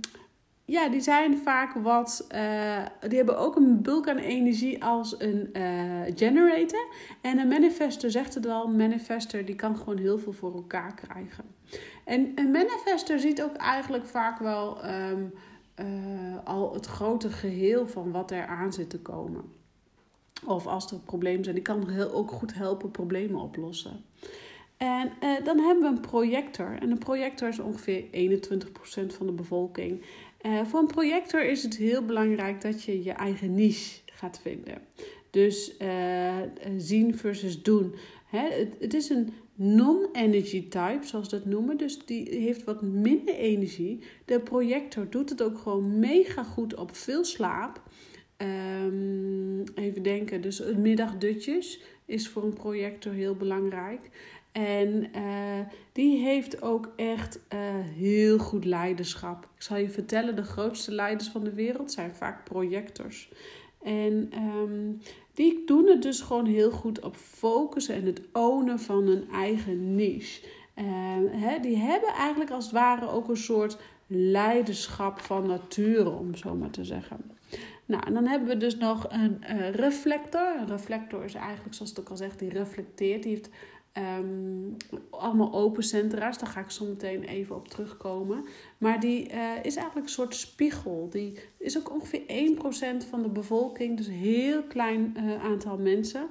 ja, 0.66 0.90
die 0.90 1.02
zijn 1.02 1.38
vaak 1.38 1.74
wat. 1.74 2.28
Uh, 2.36 2.86
die 3.08 3.18
hebben 3.18 3.38
ook 3.38 3.56
een 3.56 3.82
bulk 3.82 4.10
aan 4.10 4.18
energie 4.18 4.84
als 4.84 5.16
een 5.20 5.50
uh, 5.54 6.02
generator. 6.16 6.88
En 7.22 7.38
een 7.38 7.48
manifester 7.48 8.12
zegt 8.12 8.34
het 8.34 8.46
wel: 8.46 8.66
een 8.66 8.76
manifester 8.76 9.46
die 9.46 9.56
kan 9.56 9.78
gewoon 9.78 9.98
heel 9.98 10.18
veel 10.18 10.34
voor 10.34 10.54
elkaar 10.54 10.94
krijgen. 10.94 11.46
En 12.04 12.32
een 12.36 12.52
manifester 12.52 13.20
ziet 13.20 13.44
ook 13.44 13.56
eigenlijk 13.56 14.06
vaak 14.06 14.40
wel 14.40 14.86
um, 14.86 15.34
uh, 15.80 15.86
al 16.44 16.74
het 16.74 16.86
grote 16.86 17.30
geheel 17.30 17.88
van 17.88 18.12
wat 18.12 18.32
er 18.32 18.46
aan 18.46 18.74
zit 18.74 18.90
te 18.90 19.00
komen. 19.00 19.44
Of 20.46 20.68
als 20.68 20.92
er 20.92 21.00
problemen 21.00 21.44
zijn, 21.44 21.56
die 21.56 21.64
kan 21.64 21.90
heel, 21.90 22.12
ook 22.12 22.32
goed 22.32 22.54
helpen 22.54 22.92
problemen 22.92 23.42
oplossen. 23.42 24.04
En 24.78 25.12
uh, 25.24 25.46
dan 25.46 25.60
hebben 25.60 25.84
we 25.84 25.90
een 25.90 26.00
projector. 26.00 26.78
En 26.80 26.92
een 26.92 26.98
projector 26.98 27.48
is 27.48 27.60
ongeveer 27.60 28.04
21% 28.04 28.08
van 29.08 29.26
de 29.26 29.32
bevolking. 29.32 30.02
Uh, 30.46 30.66
voor 30.66 30.80
een 30.80 30.88
projector 30.88 31.46
is 31.46 31.64
het 31.64 31.78
heel 31.78 32.06
belangrijk 32.06 32.62
dat 32.62 32.84
je 32.84 33.04
je 33.04 33.12
eigen 33.12 33.54
niche 33.54 34.00
gaat 34.06 34.40
vinden. 34.42 34.82
Dus 35.30 35.76
uh, 35.82 36.36
zien 36.78 37.18
versus 37.18 37.62
doen. 37.62 37.96
Hè, 38.26 38.66
het, 38.80 38.94
is 38.94 39.10
een 39.10 39.34
non-energy 39.56 40.62
type, 40.62 41.00
zoals 41.02 41.30
dat 41.30 41.46
noemen. 41.46 41.78
Dus 41.78 42.06
die 42.06 42.30
heeft 42.30 42.64
wat 42.64 42.82
minder 42.82 43.36
energie. 43.36 44.00
De 44.26 44.40
projector 44.40 45.10
doet 45.10 45.30
het 45.30 45.42
ook 45.42 45.58
gewoon 45.58 46.00
mega 46.00 46.44
goed 46.44 46.76
op 46.76 46.96
veel 46.96 47.24
slaap. 47.24 47.82
Um, 48.38 49.64
even 49.76 50.04
denken, 50.04 50.42
dus 50.42 50.64
middagdutjes 50.78 51.80
is 52.06 52.30
voor 52.30 52.44
een 52.44 52.54
projector 52.54 53.14
heel 53.14 53.36
belangrijk. 53.36 54.00
En 54.56 55.10
uh, 55.16 55.60
die 55.92 56.18
heeft 56.18 56.62
ook 56.62 56.94
echt 56.96 57.40
uh, 57.54 57.60
heel 57.98 58.38
goed 58.38 58.66
leiderschap. 58.66 59.48
Ik 59.56 59.62
zal 59.62 59.78
je 59.78 59.90
vertellen, 59.90 60.36
de 60.36 60.44
grootste 60.44 60.92
leiders 60.92 61.30
van 61.30 61.44
de 61.44 61.54
wereld 61.54 61.92
zijn 61.92 62.16
vaak 62.16 62.44
projectors. 62.44 63.30
En 63.84 64.30
um, 64.38 65.02
die 65.34 65.64
doen 65.66 65.88
het 65.88 66.02
dus 66.02 66.22
gewoon 66.22 66.46
heel 66.46 66.72
goed 66.72 67.00
op 67.00 67.16
focussen 67.16 67.96
en 67.96 68.06
het 68.06 68.22
ownen 68.34 68.80
van 68.80 69.04
hun 69.04 69.30
eigen 69.32 69.96
niche. 69.96 70.42
Uh, 70.76 70.86
hè, 71.32 71.60
die 71.60 71.78
hebben 71.78 72.10
eigenlijk 72.10 72.52
als 72.52 72.64
het 72.64 72.74
ware 72.74 73.10
ook 73.10 73.30
een 73.30 73.38
soort 73.38 73.78
leiderschap 74.08 75.20
van 75.20 75.48
nature, 75.48 76.10
om 76.10 76.36
zo 76.36 76.56
maar 76.56 76.70
te 76.70 76.84
zeggen. 76.86 77.18
Nou, 77.86 78.04
en 78.06 78.14
dan 78.14 78.26
hebben 78.26 78.48
we 78.48 78.58
dus 78.58 78.78
nog 78.78 79.06
een 79.10 79.44
uh, 79.50 79.70
reflector. 79.70 80.56
Een 80.60 80.68
reflector 80.68 81.24
is 81.24 81.34
eigenlijk, 81.34 81.76
zoals 81.76 81.90
het 81.90 82.00
ook 82.00 82.10
al 82.10 82.18
zegt, 82.18 82.40
die 82.40 82.50
reflecteert. 82.50 83.24
Die 83.24 83.32
heeft 83.32 83.50
Um, 83.98 84.76
allemaal 85.10 85.54
open 85.54 85.84
centra's, 85.84 86.38
daar 86.38 86.50
ga 86.50 86.60
ik 86.60 86.70
zo 86.70 86.86
meteen 86.86 87.24
even 87.24 87.56
op 87.56 87.68
terugkomen. 87.68 88.46
Maar 88.78 89.00
die 89.00 89.32
uh, 89.32 89.52
is 89.62 89.76
eigenlijk 89.76 90.08
een 90.08 90.14
soort 90.14 90.36
spiegel. 90.36 91.10
Die 91.12 91.40
is 91.58 91.78
ook 91.78 91.92
ongeveer 91.92 92.22
1% 93.04 93.10
van 93.10 93.22
de 93.22 93.30
bevolking, 93.30 93.98
dus 93.98 94.08
een 94.08 94.14
heel 94.14 94.64
klein 94.64 95.18
uh, 95.18 95.44
aantal 95.44 95.78
mensen. 95.78 96.28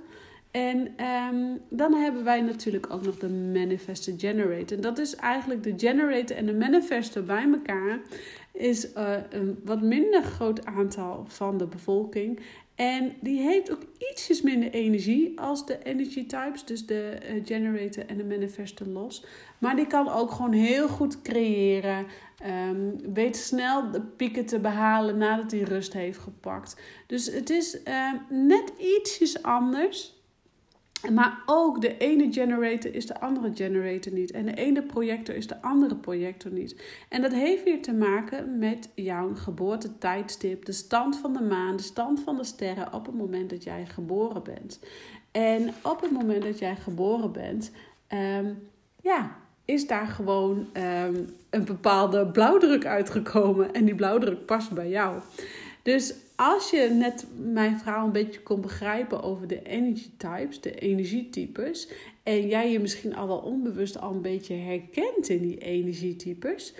En 0.50 1.04
um, 1.04 1.60
dan 1.70 1.94
hebben 1.94 2.24
wij 2.24 2.40
natuurlijk 2.40 2.92
ook 2.92 3.02
nog 3.02 3.18
de 3.18 3.28
manifestor 3.28 4.14
generator. 4.16 4.80
Dat 4.80 4.98
is 4.98 5.16
eigenlijk 5.16 5.62
de 5.62 5.74
generator 5.76 6.36
en 6.36 6.46
de 6.46 6.54
manifestor 6.54 7.22
bij 7.22 7.48
elkaar. 7.52 8.00
Is 8.52 8.94
uh, 8.94 9.16
een 9.30 9.60
wat 9.64 9.82
minder 9.82 10.22
groot 10.22 10.64
aantal 10.64 11.24
van 11.28 11.58
de 11.58 11.66
bevolking. 11.66 12.40
En 12.74 13.16
die 13.20 13.40
heeft 13.40 13.72
ook 13.72 13.82
ietsjes 13.98 14.42
minder 14.42 14.70
energie 14.70 15.40
als 15.40 15.66
de 15.66 15.82
energy 15.82 16.26
types, 16.26 16.64
dus 16.64 16.86
de 16.86 17.18
uh, 17.22 17.46
generator 17.46 18.06
en 18.06 18.16
de 18.16 18.24
manifestor 18.24 18.86
los. 18.86 19.24
Maar 19.58 19.76
die 19.76 19.86
kan 19.86 20.08
ook 20.08 20.30
gewoon 20.30 20.52
heel 20.52 20.88
goed 20.88 21.22
creëren. 21.22 22.06
Um, 22.70 23.12
weet 23.14 23.36
snel 23.36 23.90
de 23.90 24.00
pieken 24.00 24.46
te 24.46 24.58
behalen 24.58 25.18
nadat 25.18 25.50
hij 25.50 25.60
rust 25.60 25.92
heeft 25.92 26.18
gepakt. 26.18 26.80
Dus 27.06 27.26
het 27.26 27.50
is 27.50 27.78
uh, 27.88 28.12
net 28.28 28.72
ietsjes 28.78 29.42
anders. 29.42 30.23
Maar 31.12 31.42
ook 31.46 31.80
de 31.80 31.96
ene 31.96 32.32
generator 32.32 32.94
is 32.94 33.06
de 33.06 33.20
andere 33.20 33.50
generator 33.54 34.12
niet. 34.12 34.30
En 34.30 34.46
de 34.46 34.54
ene 34.54 34.82
projector 34.82 35.34
is 35.34 35.46
de 35.46 35.62
andere 35.62 35.96
projector 35.96 36.52
niet. 36.52 36.82
En 37.08 37.22
dat 37.22 37.32
heeft 37.32 37.64
weer 37.64 37.82
te 37.82 37.92
maken 37.92 38.58
met 38.58 38.88
jouw 38.94 39.34
geboortetijdstip, 39.34 40.64
de 40.64 40.72
stand 40.72 41.16
van 41.16 41.32
de 41.32 41.42
maan, 41.42 41.76
de 41.76 41.82
stand 41.82 42.20
van 42.20 42.36
de 42.36 42.44
sterren 42.44 42.92
op 42.92 43.06
het 43.06 43.14
moment 43.14 43.50
dat 43.50 43.64
jij 43.64 43.86
geboren 43.86 44.42
bent. 44.42 44.80
En 45.30 45.74
op 45.82 46.00
het 46.00 46.10
moment 46.10 46.42
dat 46.42 46.58
jij 46.58 46.76
geboren 46.76 47.32
bent, 47.32 47.70
um, 48.08 48.68
ja, 49.00 49.36
is 49.64 49.86
daar 49.86 50.06
gewoon 50.06 50.58
um, 50.58 51.34
een 51.50 51.64
bepaalde 51.64 52.26
blauwdruk 52.26 52.86
uitgekomen. 52.86 53.72
En 53.72 53.84
die 53.84 53.94
blauwdruk 53.94 54.46
past 54.46 54.72
bij 54.72 54.88
jou. 54.88 55.20
Dus 55.82 56.14
als 56.36 56.70
je 56.70 56.88
net 56.92 57.26
mijn 57.52 57.78
verhaal 57.78 58.06
een 58.06 58.12
beetje 58.12 58.42
kon 58.42 58.60
begrijpen 58.60 59.22
over 59.22 59.46
de 59.46 59.62
energy 59.62 60.10
types, 60.16 60.60
de 60.60 60.74
energietypes, 60.74 61.88
en 62.22 62.48
jij 62.48 62.72
je 62.72 62.80
misschien 62.80 63.16
al 63.16 63.26
wel 63.26 63.38
onbewust 63.38 64.00
al 64.00 64.12
een 64.12 64.22
beetje 64.22 64.54
herkent 64.54 65.28
in 65.28 65.42
die 65.42 65.58
energietypes, 65.58 66.74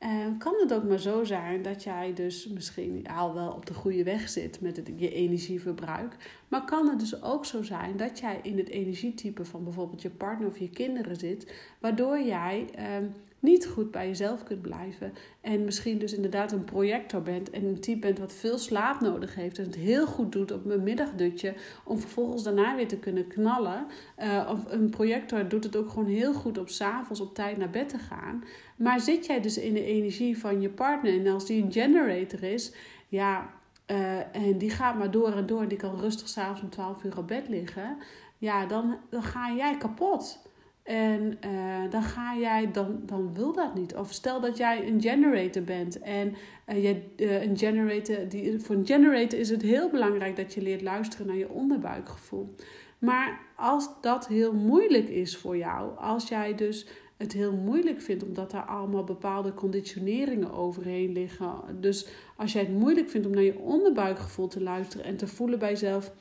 uh, 0.00 0.26
kan 0.38 0.54
het 0.60 0.74
ook 0.74 0.84
maar 0.84 0.98
zo 0.98 1.24
zijn 1.24 1.62
dat 1.62 1.82
jij 1.82 2.12
dus 2.14 2.48
misschien 2.48 3.08
al 3.08 3.34
wel 3.34 3.50
op 3.50 3.66
de 3.66 3.74
goede 3.74 4.02
weg 4.02 4.28
zit 4.28 4.60
met 4.60 4.76
het, 4.76 4.90
je 4.96 5.12
energieverbruik. 5.12 6.16
Maar 6.48 6.64
kan 6.64 6.88
het 6.88 6.98
dus 6.98 7.22
ook 7.22 7.44
zo 7.44 7.62
zijn 7.62 7.96
dat 7.96 8.18
jij 8.18 8.40
in 8.42 8.58
het 8.58 8.68
energietype 8.68 9.44
van 9.44 9.64
bijvoorbeeld 9.64 10.02
je 10.02 10.10
partner 10.10 10.48
of 10.48 10.58
je 10.58 10.70
kinderen 10.70 11.16
zit, 11.16 11.52
waardoor 11.80 12.20
jij 12.20 12.66
uh, 12.78 13.08
niet 13.46 13.66
goed 13.66 13.90
bij 13.90 14.06
jezelf 14.06 14.42
kunt 14.42 14.62
blijven. 14.62 15.12
En 15.40 15.64
misschien 15.64 15.98
dus 15.98 16.12
inderdaad 16.12 16.52
een 16.52 16.64
projector 16.64 17.22
bent 17.22 17.50
en 17.50 17.64
een 17.64 17.80
type 17.80 17.98
bent 17.98 18.18
wat 18.18 18.32
veel 18.32 18.58
slaap 18.58 19.00
nodig 19.00 19.34
heeft. 19.34 19.58
En 19.58 19.64
het 19.64 19.74
heel 19.74 20.06
goed 20.06 20.32
doet 20.32 20.52
op 20.52 20.70
een 20.70 20.82
middagdutje 20.82 21.54
om 21.84 21.98
vervolgens 21.98 22.42
daarna 22.42 22.76
weer 22.76 22.88
te 22.88 22.98
kunnen 22.98 23.26
knallen. 23.26 23.86
Uh, 24.18 24.48
of 24.50 24.72
een 24.72 24.90
projector 24.90 25.48
doet 25.48 25.64
het 25.64 25.76
ook 25.76 25.88
gewoon 25.88 26.08
heel 26.08 26.34
goed 26.34 26.58
op 26.58 26.68
s'avonds 26.68 27.20
op 27.20 27.34
tijd 27.34 27.56
naar 27.56 27.70
bed 27.70 27.88
te 27.88 27.98
gaan. 27.98 28.44
Maar 28.76 29.00
zit 29.00 29.26
jij 29.26 29.40
dus 29.40 29.58
in 29.58 29.74
de 29.74 29.84
energie 29.84 30.38
van 30.38 30.60
je 30.60 30.68
partner 30.68 31.18
en 31.18 31.32
als 31.32 31.46
die 31.46 31.62
een 31.62 31.72
generator 31.72 32.42
is, 32.42 32.72
ja, 33.08 33.50
uh, 33.86 34.36
en 34.36 34.58
die 34.58 34.70
gaat 34.70 34.98
maar 34.98 35.10
door 35.10 35.32
en 35.32 35.46
door, 35.46 35.68
die 35.68 35.78
kan 35.78 36.00
rustig 36.00 36.28
s'avonds 36.28 36.62
om 36.62 36.70
12 36.70 37.04
uur 37.04 37.18
op 37.18 37.28
bed 37.28 37.48
liggen. 37.48 37.96
Ja, 38.38 38.66
dan, 38.66 38.98
dan 39.10 39.22
ga 39.22 39.52
jij 39.52 39.76
kapot. 39.76 40.38
En 40.86 41.38
uh, 41.44 41.90
dan 41.90 42.02
ga 42.02 42.36
jij, 42.36 42.70
dan, 42.72 43.00
dan 43.06 43.34
wil 43.34 43.52
dat 43.52 43.74
niet. 43.74 43.94
Of 43.94 44.12
stel 44.12 44.40
dat 44.40 44.56
jij 44.56 44.88
een 44.88 45.00
generator 45.00 45.62
bent. 45.62 45.98
En 45.98 46.34
uh, 46.66 47.42
een 47.42 47.58
generator, 47.58 48.28
die, 48.28 48.60
voor 48.60 48.74
een 48.76 48.86
generator 48.86 49.38
is 49.38 49.48
het 49.48 49.62
heel 49.62 49.90
belangrijk 49.90 50.36
dat 50.36 50.54
je 50.54 50.62
leert 50.62 50.82
luisteren 50.82 51.26
naar 51.26 51.36
je 51.36 51.48
onderbuikgevoel. 51.48 52.54
Maar 52.98 53.40
als 53.56 53.88
dat 54.00 54.28
heel 54.28 54.52
moeilijk 54.52 55.08
is 55.08 55.36
voor 55.36 55.56
jou, 55.56 55.98
als 55.98 56.28
jij 56.28 56.54
dus 56.54 56.86
het 57.16 57.32
heel 57.32 57.52
moeilijk 57.52 58.00
vindt 58.00 58.24
omdat 58.24 58.50
daar 58.50 58.64
allemaal 58.64 59.04
bepaalde 59.04 59.54
conditioneringen 59.54 60.52
overheen 60.52 61.12
liggen. 61.12 61.52
Dus 61.80 62.08
als 62.36 62.52
jij 62.52 62.62
het 62.62 62.78
moeilijk 62.78 63.10
vindt 63.10 63.26
om 63.26 63.32
naar 63.32 63.42
je 63.42 63.58
onderbuikgevoel 63.58 64.48
te 64.48 64.62
luisteren 64.62 65.06
en 65.06 65.16
te 65.16 65.26
voelen 65.26 65.58
bij 65.58 65.70
jezelf 65.70 66.12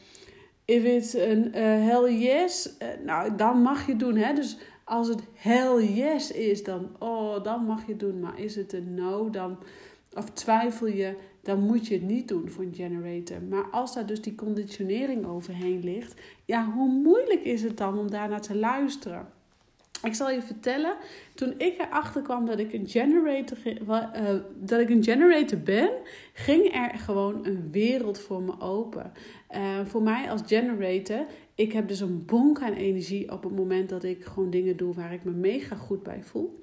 if 0.65 0.83
it's 0.83 1.13
een 1.13 1.45
uh, 1.47 1.53
hell 1.63 2.13
yes, 2.13 2.75
uh, 2.81 2.87
nou 3.05 3.35
dan 3.35 3.61
mag 3.61 3.87
je 3.87 3.95
doen. 3.95 4.15
Hè? 4.15 4.33
Dus 4.33 4.57
als 4.83 5.07
het 5.07 5.21
hell 5.33 5.83
yes 5.83 6.31
is, 6.31 6.63
dan, 6.63 6.89
oh, 6.99 7.43
dan 7.43 7.65
mag 7.65 7.87
je 7.87 7.95
doen. 7.95 8.19
Maar 8.19 8.39
is 8.39 8.55
het 8.55 8.73
een 8.73 8.93
no, 8.93 9.29
dan, 9.29 9.57
of 10.13 10.29
twijfel 10.29 10.87
je, 10.87 11.15
dan 11.41 11.59
moet 11.59 11.87
je 11.87 11.93
het 11.93 12.03
niet 12.03 12.27
doen 12.27 12.49
voor 12.49 12.63
een 12.63 12.73
generator. 12.75 13.41
Maar 13.49 13.69
als 13.71 13.93
daar 13.93 14.05
dus 14.05 14.21
die 14.21 14.35
conditionering 14.35 15.25
overheen 15.25 15.83
ligt, 15.83 16.21
ja, 16.45 16.71
hoe 16.71 16.89
moeilijk 16.89 17.41
is 17.41 17.63
het 17.63 17.77
dan 17.77 17.99
om 17.99 18.11
daarnaar 18.11 18.41
te 18.41 18.55
luisteren? 18.55 19.27
Ik 20.05 20.13
zal 20.13 20.31
je 20.31 20.41
vertellen, 20.41 20.95
toen 21.33 21.53
ik 21.57 21.79
erachter 21.79 22.21
kwam 22.21 22.45
dat 22.45 22.59
ik 22.59 22.73
een 22.73 22.87
generator, 22.87 23.57
uh, 23.65 24.29
dat 24.55 24.79
ik 24.79 24.89
een 24.89 25.03
generator 25.03 25.59
ben, 25.59 25.89
ging 26.33 26.75
er 26.75 26.99
gewoon 26.99 27.45
een 27.45 27.71
wereld 27.71 28.19
voor 28.19 28.41
me 28.41 28.59
open. 28.59 29.11
Uh, 29.55 29.85
voor 29.85 30.01
mij 30.01 30.29
als 30.29 30.41
generator, 30.45 31.25
ik 31.55 31.71
heb 31.71 31.87
dus 31.87 31.99
een 31.99 32.25
bonk 32.25 32.61
aan 32.61 32.73
energie 32.73 33.31
op 33.31 33.43
het 33.43 33.55
moment 33.55 33.89
dat 33.89 34.03
ik 34.03 34.25
gewoon 34.25 34.49
dingen 34.49 34.77
doe 34.77 34.93
waar 34.93 35.13
ik 35.13 35.23
me 35.23 35.31
mega 35.31 35.75
goed 35.75 36.03
bij 36.03 36.23
voel. 36.23 36.57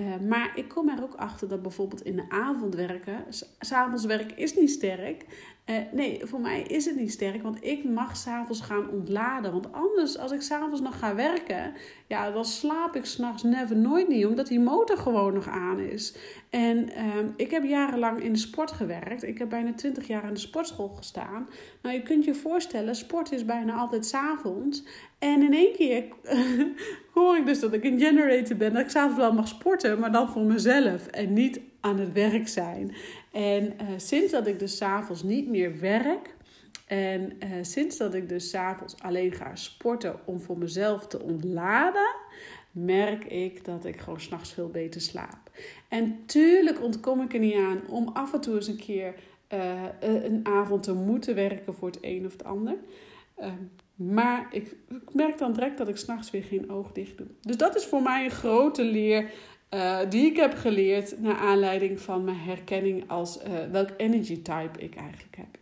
Uh, 0.00 0.28
maar 0.28 0.52
ik 0.54 0.68
kom 0.68 0.88
er 0.88 1.02
ook 1.02 1.14
achter 1.14 1.48
dat 1.48 1.62
bijvoorbeeld 1.62 2.04
in 2.04 2.16
de 2.16 2.24
avond 2.28 2.74
werken, 2.74 3.24
s'avonds 3.58 4.04
werken 4.04 4.36
is 4.36 4.54
niet 4.54 4.70
sterk. 4.70 5.24
Uh, 5.70 5.76
nee, 5.92 6.20
voor 6.24 6.40
mij 6.40 6.62
is 6.62 6.84
het 6.84 6.96
niet 6.96 7.12
sterk, 7.12 7.42
want 7.42 7.64
ik 7.64 7.84
mag 7.84 8.16
s'avonds 8.16 8.60
gaan 8.60 8.90
ontladen. 8.90 9.52
Want 9.52 9.72
anders, 9.72 10.18
als 10.18 10.32
ik 10.32 10.40
s'avonds 10.40 10.80
nog 10.80 10.98
ga 10.98 11.14
werken, 11.14 11.72
ja, 12.06 12.30
dan 12.30 12.44
slaap 12.44 12.96
ik 12.96 13.04
s'nachts 13.04 13.42
never 13.42 13.76
nooit 13.76 14.08
niet, 14.08 14.26
omdat 14.26 14.46
die 14.46 14.60
motor 14.60 14.98
gewoon 14.98 15.34
nog 15.34 15.48
aan 15.48 15.78
is. 15.78 16.16
En 16.50 16.88
uh, 16.88 17.16
ik 17.36 17.50
heb 17.50 17.64
jarenlang 17.64 18.22
in 18.22 18.32
de 18.32 18.38
sport 18.38 18.72
gewerkt. 18.72 19.22
Ik 19.22 19.38
heb 19.38 19.48
bijna 19.48 19.72
20 19.74 20.06
jaar 20.06 20.24
in 20.24 20.34
de 20.34 20.40
sportschool 20.40 20.88
gestaan. 20.88 21.48
Nou, 21.82 21.94
je 21.94 22.02
kunt 22.02 22.24
je 22.24 22.34
voorstellen, 22.34 22.94
sport 22.94 23.32
is 23.32 23.44
bijna 23.44 23.74
altijd 23.74 24.06
s'avonds. 24.06 24.84
En 25.18 25.42
in 25.42 25.54
één 25.54 25.72
keer 25.72 26.04
hoor 27.14 27.36
ik 27.36 27.46
dus 27.46 27.60
dat 27.60 27.72
ik 27.72 27.84
een 27.84 28.00
generator 28.00 28.56
ben. 28.56 28.72
Dat 28.72 28.82
ik 28.82 28.90
s'avonds 28.90 29.16
wel 29.16 29.32
mag 29.32 29.48
sporten, 29.48 29.98
maar 29.98 30.12
dan 30.12 30.28
voor 30.28 30.42
mezelf. 30.42 31.06
En 31.06 31.32
niet 31.32 31.60
aan 31.80 31.98
het 31.98 32.12
werk 32.12 32.48
zijn. 32.48 32.94
En 33.32 33.64
uh, 33.64 33.88
sinds 33.96 34.32
dat 34.32 34.46
ik 34.46 34.58
dus 34.58 34.76
s'avonds 34.76 35.22
niet 35.22 35.48
meer 35.48 35.80
werk. 35.80 36.34
En 36.86 37.32
uh, 37.44 37.48
sinds 37.62 37.96
dat 37.96 38.14
ik 38.14 38.28
dus 38.28 38.50
s'avonds 38.50 38.94
alleen 39.02 39.32
ga 39.32 39.56
sporten 39.56 40.20
om 40.24 40.40
voor 40.40 40.58
mezelf 40.58 41.06
te 41.06 41.20
ontladen, 41.20 42.14
merk 42.70 43.24
ik 43.24 43.64
dat 43.64 43.84
ik 43.84 44.00
gewoon 44.00 44.20
s'nachts 44.20 44.52
veel 44.52 44.68
beter 44.68 45.00
slaap. 45.00 45.50
En 45.88 46.26
tuurlijk 46.26 46.82
ontkom 46.82 47.20
ik 47.22 47.32
er 47.32 47.40
niet 47.40 47.54
aan 47.54 47.80
om 47.88 48.08
af 48.08 48.32
en 48.32 48.40
toe 48.40 48.54
eens 48.54 48.68
een 48.68 48.76
keer 48.76 49.14
uh, 49.54 49.82
een 50.00 50.40
avond 50.42 50.82
te 50.82 50.94
moeten 50.94 51.34
werken 51.34 51.74
voor 51.74 51.88
het 51.88 51.98
een 52.00 52.26
of 52.26 52.32
het 52.32 52.44
ander. 52.44 52.76
Uh, 53.38 53.46
maar 53.94 54.46
ik, 54.50 54.76
ik, 54.88 55.14
merk 55.14 55.38
dan 55.38 55.52
direct 55.52 55.78
dat 55.78 55.88
ik 55.88 55.96
s'nachts 55.96 56.30
weer 56.30 56.42
geen 56.42 56.70
oog 56.70 56.92
dicht 56.92 57.18
doe. 57.18 57.26
Dus 57.40 57.56
dat 57.56 57.76
is 57.76 57.84
voor 57.84 58.02
mij 58.02 58.24
een 58.24 58.30
grote 58.30 58.84
leer 58.84 59.30
uh, 59.74 59.98
die 60.08 60.26
ik 60.26 60.36
heb 60.36 60.54
geleerd 60.54 61.20
naar 61.20 61.36
aanleiding 61.36 62.00
van 62.00 62.24
mijn 62.24 62.36
herkenning 62.36 63.04
als 63.10 63.38
uh, 63.38 63.70
welk 63.70 63.88
energy 63.96 64.34
type 64.42 64.78
ik 64.78 64.94
eigenlijk 64.94 65.36
heb. 65.36 65.58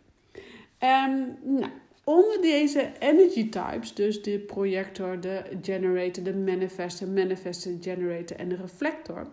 Um, 1.09 1.37
nou, 1.59 1.71
onder 2.03 2.41
deze 2.41 2.91
energy 2.99 3.49
types, 3.49 3.93
dus 3.93 4.21
de 4.21 4.39
projector, 4.39 5.19
de 5.19 5.43
generator, 5.61 6.23
de 6.23 6.35
manifestor, 6.35 7.07
manifestor, 7.07 7.73
generator 7.81 8.37
en 8.37 8.49
de 8.49 8.55
reflector, 8.55 9.27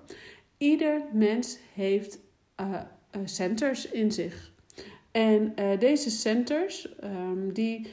ieder 0.59 1.03
mens 1.13 1.59
heeft 1.75 2.19
uh, 2.61 2.81
centers 3.25 3.91
in 3.91 4.13
zich. 4.13 4.53
En 5.11 5.55
deze 5.79 6.11
centers, 6.11 6.89
um, 7.05 7.53
die 7.53 7.87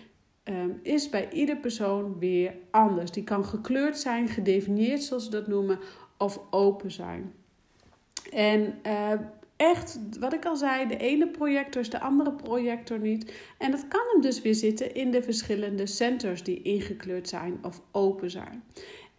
um, 0.44 0.80
is 0.82 1.10
bij 1.10 1.30
ieder 1.32 1.58
persoon 1.58 2.20
weer 2.20 2.54
anders. 2.72 3.12
Die 3.12 3.24
kan 3.24 3.46
gekleurd 3.46 3.98
zijn, 3.98 4.28
gedefinieerd 4.28 5.04
zoals 5.04 5.24
ze 5.24 5.30
dat 5.30 5.48
noemen, 5.48 5.80
of 6.24 6.39
open 6.50 6.92
zijn. 6.92 7.34
En 8.32 8.80
uh, 8.88 9.12
echt, 9.56 10.00
wat 10.20 10.34
ik 10.34 10.46
al 10.46 10.56
zei, 10.56 10.88
de 10.88 10.98
ene 10.98 11.27
projector 11.27 11.82
is 11.82 11.89
de 11.89 12.00
andere 12.00 12.32
projector 12.32 13.00
niet. 13.00 13.34
En 13.58 13.72
dat 13.72 13.88
kan 13.88 14.01
hem 14.12 14.22
dus 14.22 14.42
weer 14.42 14.56
zitten 14.56 14.96
in 14.96 15.12
de 15.12 15.24
verschillende 15.24 15.86
centers 15.86 16.44
die 16.44 16.62
ingekleurd 16.62 17.30
zijn 17.30 17.60
of 17.62 17.82
open 17.92 18.32
zijn. 18.32 18.63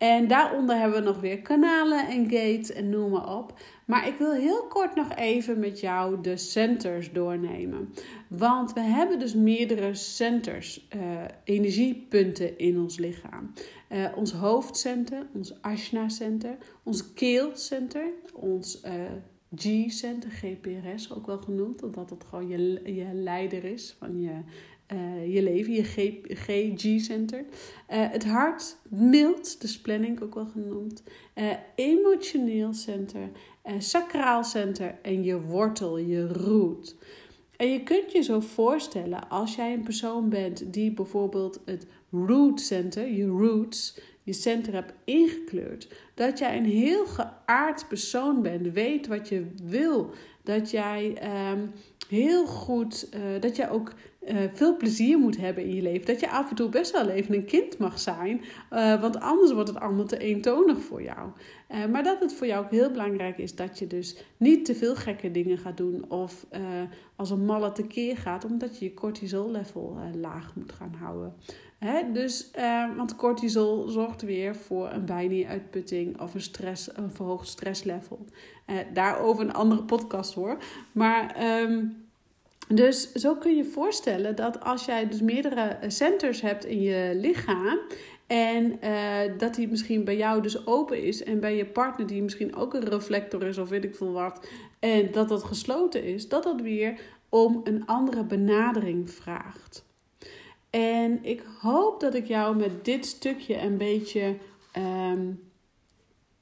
En 0.04 0.28
daaronder 0.28 0.76
hebben 0.76 0.98
we 0.98 1.04
nog 1.04 1.20
weer 1.20 1.40
kanalen 1.40 2.08
en 2.08 2.22
gates 2.30 2.72
en 2.72 2.90
noem 2.90 3.10
maar 3.10 3.36
op. 3.36 3.60
Maar 3.86 4.06
ik 4.06 4.16
wil 4.18 4.32
heel 4.32 4.66
kort 4.66 4.94
nog 4.94 5.14
even 5.14 5.58
met 5.58 5.80
jou 5.80 6.20
de 6.20 6.36
centers 6.36 7.12
doornemen. 7.12 7.94
Want 8.28 8.72
we 8.72 8.80
hebben 8.80 9.18
dus 9.18 9.34
meerdere 9.34 9.94
centers, 9.94 10.88
uh, 10.96 11.00
energiepunten 11.44 12.58
in 12.58 12.80
ons 12.80 12.98
lichaam. 12.98 13.52
Uh, 13.92 14.06
ons 14.16 14.32
hoofdcenter, 14.32 15.26
ons 15.34 15.62
Ashna-center, 15.62 16.56
ons 16.82 17.12
keelcenter, 17.12 18.06
ons 18.34 18.80
uh, 18.84 18.92
G-center, 19.56 20.30
GPRS 20.30 21.12
ook 21.12 21.26
wel 21.26 21.38
genoemd, 21.38 21.82
omdat 21.82 22.10
het 22.10 22.24
gewoon 22.24 22.48
je, 22.48 22.80
je 22.94 23.10
leider 23.12 23.64
is 23.64 23.96
van 23.98 24.20
je 24.20 24.32
je 25.28 25.42
leven, 25.42 25.72
je 25.72 25.82
GG-center. 26.28 27.44
het 27.86 28.24
hart, 28.24 28.76
mild, 28.88 29.60
de 29.60 29.78
planning 29.82 30.22
ook 30.22 30.34
wel 30.34 30.46
genoemd. 30.46 31.02
emotioneel 31.74 32.72
center, 32.72 33.30
sacraal 33.78 34.44
center 34.44 34.98
en 35.02 35.24
je 35.24 35.40
wortel, 35.40 35.98
je 35.98 36.28
root. 36.28 36.96
En 37.56 37.68
je 37.68 37.82
kunt 37.82 38.12
je 38.12 38.22
zo 38.22 38.40
voorstellen 38.40 39.28
als 39.28 39.54
jij 39.54 39.72
een 39.72 39.82
persoon 39.82 40.28
bent 40.28 40.72
die 40.72 40.92
bijvoorbeeld 40.92 41.60
het 41.64 41.86
root 42.10 42.60
center, 42.60 43.08
je 43.08 43.26
roots, 43.26 43.98
je 44.22 44.32
center 44.32 44.72
hebt 44.72 44.92
ingekleurd. 45.04 45.88
Dat 46.14 46.38
jij 46.38 46.56
een 46.56 46.64
heel 46.64 47.06
geaard 47.06 47.88
persoon 47.88 48.42
bent, 48.42 48.72
weet 48.72 49.06
wat 49.06 49.28
je 49.28 49.46
wil. 49.62 50.10
Dat 50.42 50.70
jij 50.70 51.18
um, 51.52 51.72
heel 52.08 52.46
goed, 52.46 53.08
dat 53.40 53.56
jij 53.56 53.70
ook 53.70 53.92
uh, 54.28 54.36
veel 54.52 54.76
plezier 54.76 55.18
moet 55.18 55.36
hebben 55.36 55.64
in 55.64 55.74
je 55.74 55.82
leven. 55.82 56.06
Dat 56.06 56.20
je 56.20 56.30
af 56.30 56.50
en 56.50 56.56
toe 56.56 56.68
best 56.68 56.92
wel 56.92 57.08
even 57.08 57.34
een 57.34 57.44
kind 57.44 57.78
mag 57.78 57.98
zijn, 57.98 58.40
uh, 58.72 59.00
want 59.00 59.20
anders 59.20 59.52
wordt 59.52 59.68
het 59.68 59.80
allemaal 59.80 60.04
te 60.04 60.18
eentonig 60.18 60.78
voor 60.78 61.02
jou. 61.02 61.30
Uh, 61.70 61.86
maar 61.86 62.02
dat 62.02 62.20
het 62.20 62.34
voor 62.34 62.46
jou 62.46 62.64
ook 62.64 62.70
heel 62.70 62.90
belangrijk 62.90 63.38
is 63.38 63.54
dat 63.54 63.78
je 63.78 63.86
dus 63.86 64.16
niet 64.36 64.64
te 64.64 64.74
veel 64.74 64.94
gekke 64.94 65.30
dingen 65.30 65.58
gaat 65.58 65.76
doen 65.76 66.10
of 66.10 66.46
als 67.16 67.30
een 67.30 67.44
malle 67.44 67.72
tekeer 67.72 68.16
gaat, 68.16 68.44
omdat 68.44 68.78
je 68.78 68.84
je 68.84 68.94
cortisol 68.94 69.50
level 69.50 69.98
laag 70.20 70.54
moet 70.54 70.72
gaan 70.72 70.94
houden. 70.98 71.34
Hè? 71.78 72.12
Dus, 72.12 72.50
want 72.96 73.16
cortisol 73.16 73.88
zorgt 73.88 74.22
weer 74.22 74.56
voor 74.56 74.90
een 74.90 75.04
bijnie-uitputting 75.04 76.20
of 76.20 76.34
een, 76.34 76.40
stress, 76.40 76.96
een 76.96 77.10
verhoogd 77.10 77.48
stresslevel. 77.48 78.24
daarover 78.92 79.44
een 79.44 79.54
andere 79.54 79.82
podcast 79.82 80.34
hoor. 80.34 80.58
Maar. 80.92 81.36
Um, 81.62 82.03
dus 82.68 83.12
zo 83.12 83.34
kun 83.34 83.56
je 83.56 83.64
voorstellen 83.64 84.36
dat 84.36 84.64
als 84.64 84.84
jij 84.84 85.08
dus 85.08 85.20
meerdere 85.20 85.60
eh, 85.60 85.90
centers 85.90 86.40
hebt 86.40 86.64
in 86.64 86.80
je 86.80 87.12
lichaam. 87.14 87.78
En 88.26 88.78
uh, 88.84 89.38
dat 89.38 89.54
die 89.54 89.68
misschien 89.68 90.04
bij 90.04 90.16
jou 90.16 90.42
dus 90.42 90.66
open 90.66 91.02
is. 91.02 91.22
En 91.22 91.40
bij 91.40 91.56
je 91.56 91.66
partner 91.66 92.06
die 92.06 92.22
misschien 92.22 92.56
ook 92.56 92.74
een 92.74 92.88
reflector 92.88 93.42
is 93.42 93.58
of 93.58 93.68
weet 93.68 93.84
ik 93.84 93.94
veel 93.94 94.12
wat. 94.12 94.48
En 94.78 95.12
dat 95.12 95.28
dat 95.28 95.44
gesloten 95.44 96.04
is. 96.04 96.28
Dat 96.28 96.42
dat 96.42 96.60
weer 96.60 97.00
om 97.28 97.60
een 97.64 97.86
andere 97.86 98.24
benadering 98.24 99.10
vraagt. 99.10 99.84
En 100.70 101.18
ik 101.22 101.42
hoop 101.60 102.00
dat 102.00 102.14
ik 102.14 102.26
jou 102.26 102.56
met 102.56 102.84
dit 102.84 103.06
stukje 103.06 103.60
een 103.60 103.76
beetje 103.76 104.36
um, 104.76 105.40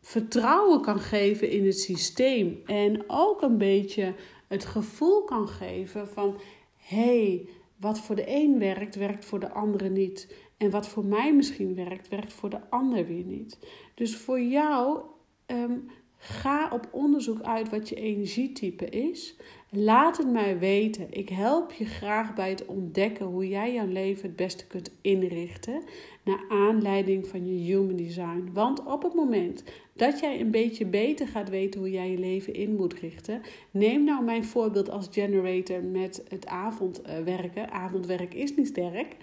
vertrouwen 0.00 0.80
kan 0.80 1.00
geven 1.00 1.50
in 1.50 1.66
het 1.66 1.78
systeem. 1.78 2.62
En 2.66 3.04
ook 3.06 3.42
een 3.42 3.58
beetje 3.58 4.14
het 4.52 4.64
gevoel 4.64 5.24
kan 5.24 5.48
geven 5.48 6.08
van 6.08 6.40
hey, 6.76 7.48
wat 7.76 8.00
voor 8.00 8.16
de 8.16 8.24
een 8.26 8.58
werkt, 8.58 8.94
werkt 8.94 9.24
voor 9.24 9.40
de 9.40 9.52
andere 9.52 9.88
niet. 9.88 10.34
En 10.56 10.70
wat 10.70 10.88
voor 10.88 11.04
mij 11.04 11.34
misschien 11.34 11.74
werkt, 11.74 12.08
werkt 12.08 12.32
voor 12.32 12.50
de 12.50 12.70
ander 12.70 13.06
weer 13.06 13.24
niet. 13.24 13.58
Dus 13.94 14.16
voor 14.16 14.40
jou 14.40 15.00
ehm, 15.46 15.78
ga 16.16 16.70
op 16.72 16.88
onderzoek 16.90 17.40
uit 17.40 17.70
wat 17.70 17.88
je 17.88 17.94
energietype 17.94 18.84
is. 18.84 19.36
Laat 19.74 20.16
het 20.16 20.30
mij 20.30 20.58
weten. 20.58 21.06
Ik 21.10 21.28
help 21.28 21.72
je 21.72 21.84
graag 21.84 22.34
bij 22.34 22.50
het 22.50 22.66
ontdekken 22.66 23.26
hoe 23.26 23.48
jij 23.48 23.72
jouw 23.72 23.86
leven 23.86 24.22
het 24.22 24.36
beste 24.36 24.66
kunt 24.66 24.90
inrichten. 25.00 25.82
Naar 26.24 26.44
aanleiding 26.48 27.26
van 27.26 27.46
je 27.46 27.72
human 27.72 27.96
design. 27.96 28.50
Want 28.52 28.84
op 28.84 29.02
het 29.02 29.14
moment 29.14 29.64
dat 29.92 30.20
jij 30.20 30.40
een 30.40 30.50
beetje 30.50 30.86
beter 30.86 31.28
gaat 31.28 31.48
weten 31.48 31.80
hoe 31.80 31.90
jij 31.90 32.10
je 32.10 32.18
leven 32.18 32.54
in 32.54 32.76
moet 32.76 32.94
richten. 32.94 33.42
Neem 33.70 34.04
nou 34.04 34.24
mijn 34.24 34.44
voorbeeld 34.44 34.90
als 34.90 35.08
generator 35.10 35.82
met 35.82 36.22
het 36.28 36.46
avondwerken. 36.46 37.70
Avondwerk 37.70 38.34
is 38.34 38.54
niet 38.54 38.66
sterk 38.66 39.16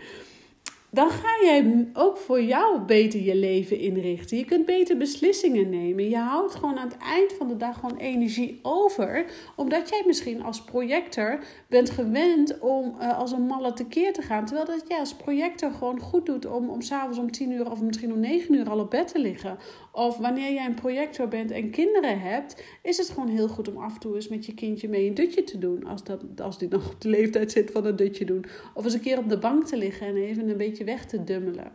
dan 0.91 1.09
ga 1.09 1.29
jij 1.41 1.87
ook 1.93 2.17
voor 2.17 2.41
jou 2.41 2.79
beter 2.79 3.21
je 3.21 3.35
leven 3.35 3.79
inrichten. 3.79 4.37
Je 4.37 4.45
kunt 4.45 4.65
beter 4.65 4.97
beslissingen 4.97 5.69
nemen. 5.69 6.09
Je 6.09 6.17
houdt 6.17 6.55
gewoon 6.55 6.77
aan 6.77 6.87
het 6.87 6.97
eind 6.97 7.33
van 7.33 7.47
de 7.47 7.57
dag 7.57 7.79
gewoon 7.79 7.97
energie 7.97 8.59
over. 8.61 9.25
Omdat 9.55 9.89
jij 9.89 10.03
misschien 10.05 10.43
als 10.43 10.61
projector 10.61 11.39
bent 11.67 11.89
gewend 11.89 12.59
om 12.59 12.95
uh, 12.99 13.17
als 13.17 13.31
een 13.31 13.41
malle 13.41 13.73
tekeer 13.73 14.13
te 14.13 14.21
gaan. 14.21 14.45
Terwijl 14.45 14.67
dat 14.67 14.83
jij 14.87 14.99
als 14.99 15.15
projector 15.15 15.71
gewoon 15.71 15.99
goed 15.99 16.25
doet 16.25 16.45
om, 16.45 16.69
om 16.69 16.81
s'avonds 16.81 17.17
om 17.17 17.31
10 17.31 17.51
uur 17.51 17.71
of 17.71 17.81
misschien 17.81 18.13
om 18.13 18.19
9 18.19 18.53
uur 18.53 18.69
al 18.69 18.79
op 18.79 18.89
bed 18.89 19.07
te 19.07 19.19
liggen. 19.19 19.57
Of 19.99 20.17
wanneer 20.17 20.53
jij 20.53 20.65
een 20.65 20.73
projector 20.73 21.27
bent 21.27 21.51
en 21.51 21.69
kinderen 21.69 22.19
hebt, 22.19 22.63
is 22.83 22.97
het 22.97 23.09
gewoon 23.09 23.27
heel 23.27 23.47
goed 23.47 23.67
om 23.67 23.77
af 23.77 23.93
en 23.93 23.99
toe 23.99 24.15
eens 24.15 24.27
met 24.27 24.45
je 24.45 24.53
kindje 24.53 24.89
mee 24.89 25.07
een 25.07 25.13
dutje 25.13 25.43
te 25.43 25.57
doen. 25.57 25.85
Als, 25.85 26.03
dat, 26.03 26.21
als 26.41 26.57
die 26.57 26.67
nog 26.69 26.91
op 26.91 27.01
de 27.01 27.09
leeftijd 27.09 27.51
zit 27.51 27.71
van 27.71 27.85
een 27.85 27.95
dutje 27.95 28.25
doen. 28.25 28.45
Of 28.73 28.83
eens 28.83 28.93
een 28.93 28.99
keer 28.99 29.17
op 29.17 29.29
de 29.29 29.37
bank 29.37 29.65
te 29.65 29.77
liggen 29.77 30.07
en 30.07 30.15
even 30.15 30.49
een 30.49 30.57
beetje 30.57 30.83
weg 30.83 31.05
te 31.05 31.23
dummelen. 31.23 31.71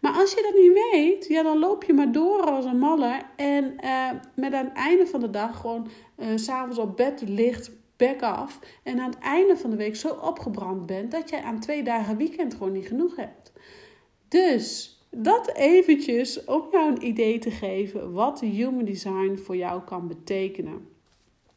Maar 0.00 0.12
als 0.12 0.30
je 0.30 0.42
dat 0.42 0.62
niet 0.62 0.90
weet, 0.92 1.28
ja, 1.28 1.42
dan 1.42 1.58
loop 1.58 1.84
je 1.84 1.92
maar 1.92 2.12
door 2.12 2.40
als 2.40 2.64
een 2.64 2.78
malle. 2.78 3.20
En 3.36 3.74
uh, 3.84 4.10
met 4.34 4.52
aan 4.52 4.64
het 4.64 4.76
einde 4.76 5.06
van 5.06 5.20
de 5.20 5.30
dag 5.30 5.60
gewoon 5.60 5.88
uh, 6.16 6.26
s'avonds 6.34 6.78
op 6.78 6.96
bed 6.96 7.22
ligt, 7.26 7.70
back 7.96 8.22
af. 8.22 8.58
En 8.82 9.00
aan 9.00 9.10
het 9.10 9.18
einde 9.18 9.56
van 9.56 9.70
de 9.70 9.76
week 9.76 9.96
zo 9.96 10.08
opgebrand 10.08 10.86
bent 10.86 11.10
dat 11.10 11.30
jij 11.30 11.42
aan 11.42 11.60
twee 11.60 11.82
dagen 11.82 12.16
weekend 12.16 12.54
gewoon 12.54 12.72
niet 12.72 12.86
genoeg 12.86 13.16
hebt. 13.16 13.52
Dus 14.28 14.97
dat 15.10 15.52
eventjes 15.54 16.44
om 16.44 16.64
jou 16.72 16.90
een 16.90 17.06
idee 17.06 17.38
te 17.38 17.50
geven 17.50 18.12
wat 18.12 18.40
human 18.40 18.84
design 18.84 19.40
voor 19.44 19.56
jou 19.56 19.82
kan 19.82 20.08
betekenen. 20.08 20.88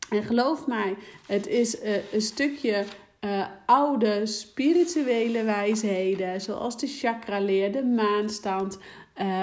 En 0.09 0.23
geloof 0.23 0.67
mij, 0.67 0.95
het 1.27 1.47
is 1.47 1.83
uh, 1.83 2.13
een 2.13 2.21
stukje 2.21 2.83
uh, 3.19 3.45
oude 3.65 4.25
spirituele 4.25 5.43
wijsheden, 5.43 6.41
zoals 6.41 6.79
de 6.79 6.87
chakra-leer, 6.87 7.71
de 7.71 7.83
maanstand, 7.83 8.79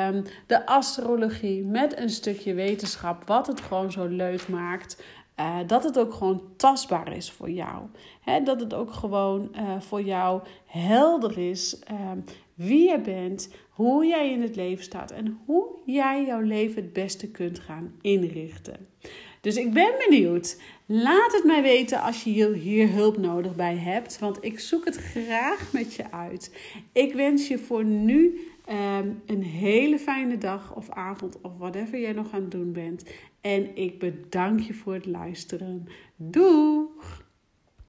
um, 0.08 0.24
de 0.46 0.66
astrologie, 0.66 1.64
met 1.64 1.98
een 1.98 2.10
stukje 2.10 2.54
wetenschap, 2.54 3.26
wat 3.26 3.46
het 3.46 3.60
gewoon 3.60 3.92
zo 3.92 4.06
leuk 4.06 4.48
maakt. 4.48 5.02
Uh, 5.40 5.56
dat 5.66 5.84
het 5.84 5.98
ook 5.98 6.14
gewoon 6.14 6.42
tastbaar 6.56 7.16
is 7.16 7.30
voor 7.30 7.50
jou. 7.50 7.82
He, 8.20 8.42
dat 8.42 8.60
het 8.60 8.74
ook 8.74 8.92
gewoon 8.92 9.50
voor 9.78 10.02
jou 10.02 10.42
helder 10.66 11.38
is 11.38 11.82
um, 11.90 12.24
wie 12.58 12.88
je 12.88 13.00
bent, 13.00 13.50
hoe 13.70 14.06
jij 14.06 14.32
in 14.32 14.42
het 14.42 14.56
leven 14.56 14.84
staat 14.84 15.10
en 15.10 15.38
hoe 15.44 15.66
jij 15.84 16.24
jouw 16.24 16.40
leven 16.40 16.82
het 16.82 16.92
beste 16.92 17.30
kunt 17.30 17.58
gaan 17.58 17.94
inrichten. 18.00 18.88
Dus 19.40 19.56
ik 19.56 19.72
ben 19.72 19.92
benieuwd. 20.08 20.60
Laat 20.86 21.32
het 21.32 21.44
mij 21.44 21.62
weten 21.62 22.00
als 22.00 22.24
je 22.24 22.54
hier 22.54 22.88
hulp 22.88 23.16
nodig 23.16 23.56
bij 23.56 23.76
hebt, 23.76 24.18
want 24.18 24.44
ik 24.44 24.60
zoek 24.60 24.84
het 24.84 24.96
graag 24.96 25.72
met 25.72 25.94
je 25.94 26.10
uit. 26.10 26.56
Ik 26.92 27.14
wens 27.14 27.48
je 27.48 27.58
voor 27.58 27.84
nu 27.84 28.38
um, 28.68 29.22
een 29.26 29.42
hele 29.42 29.98
fijne 29.98 30.38
dag 30.38 30.74
of 30.76 30.90
avond 30.90 31.40
of 31.40 31.52
whatever 31.58 32.00
jij 32.00 32.12
nog 32.12 32.32
aan 32.32 32.40
het 32.40 32.50
doen 32.50 32.72
bent. 32.72 33.04
En 33.40 33.76
ik 33.76 33.98
bedank 33.98 34.60
je 34.60 34.74
voor 34.74 34.94
het 34.94 35.06
luisteren. 35.06 35.86
Doeg! 36.16 37.26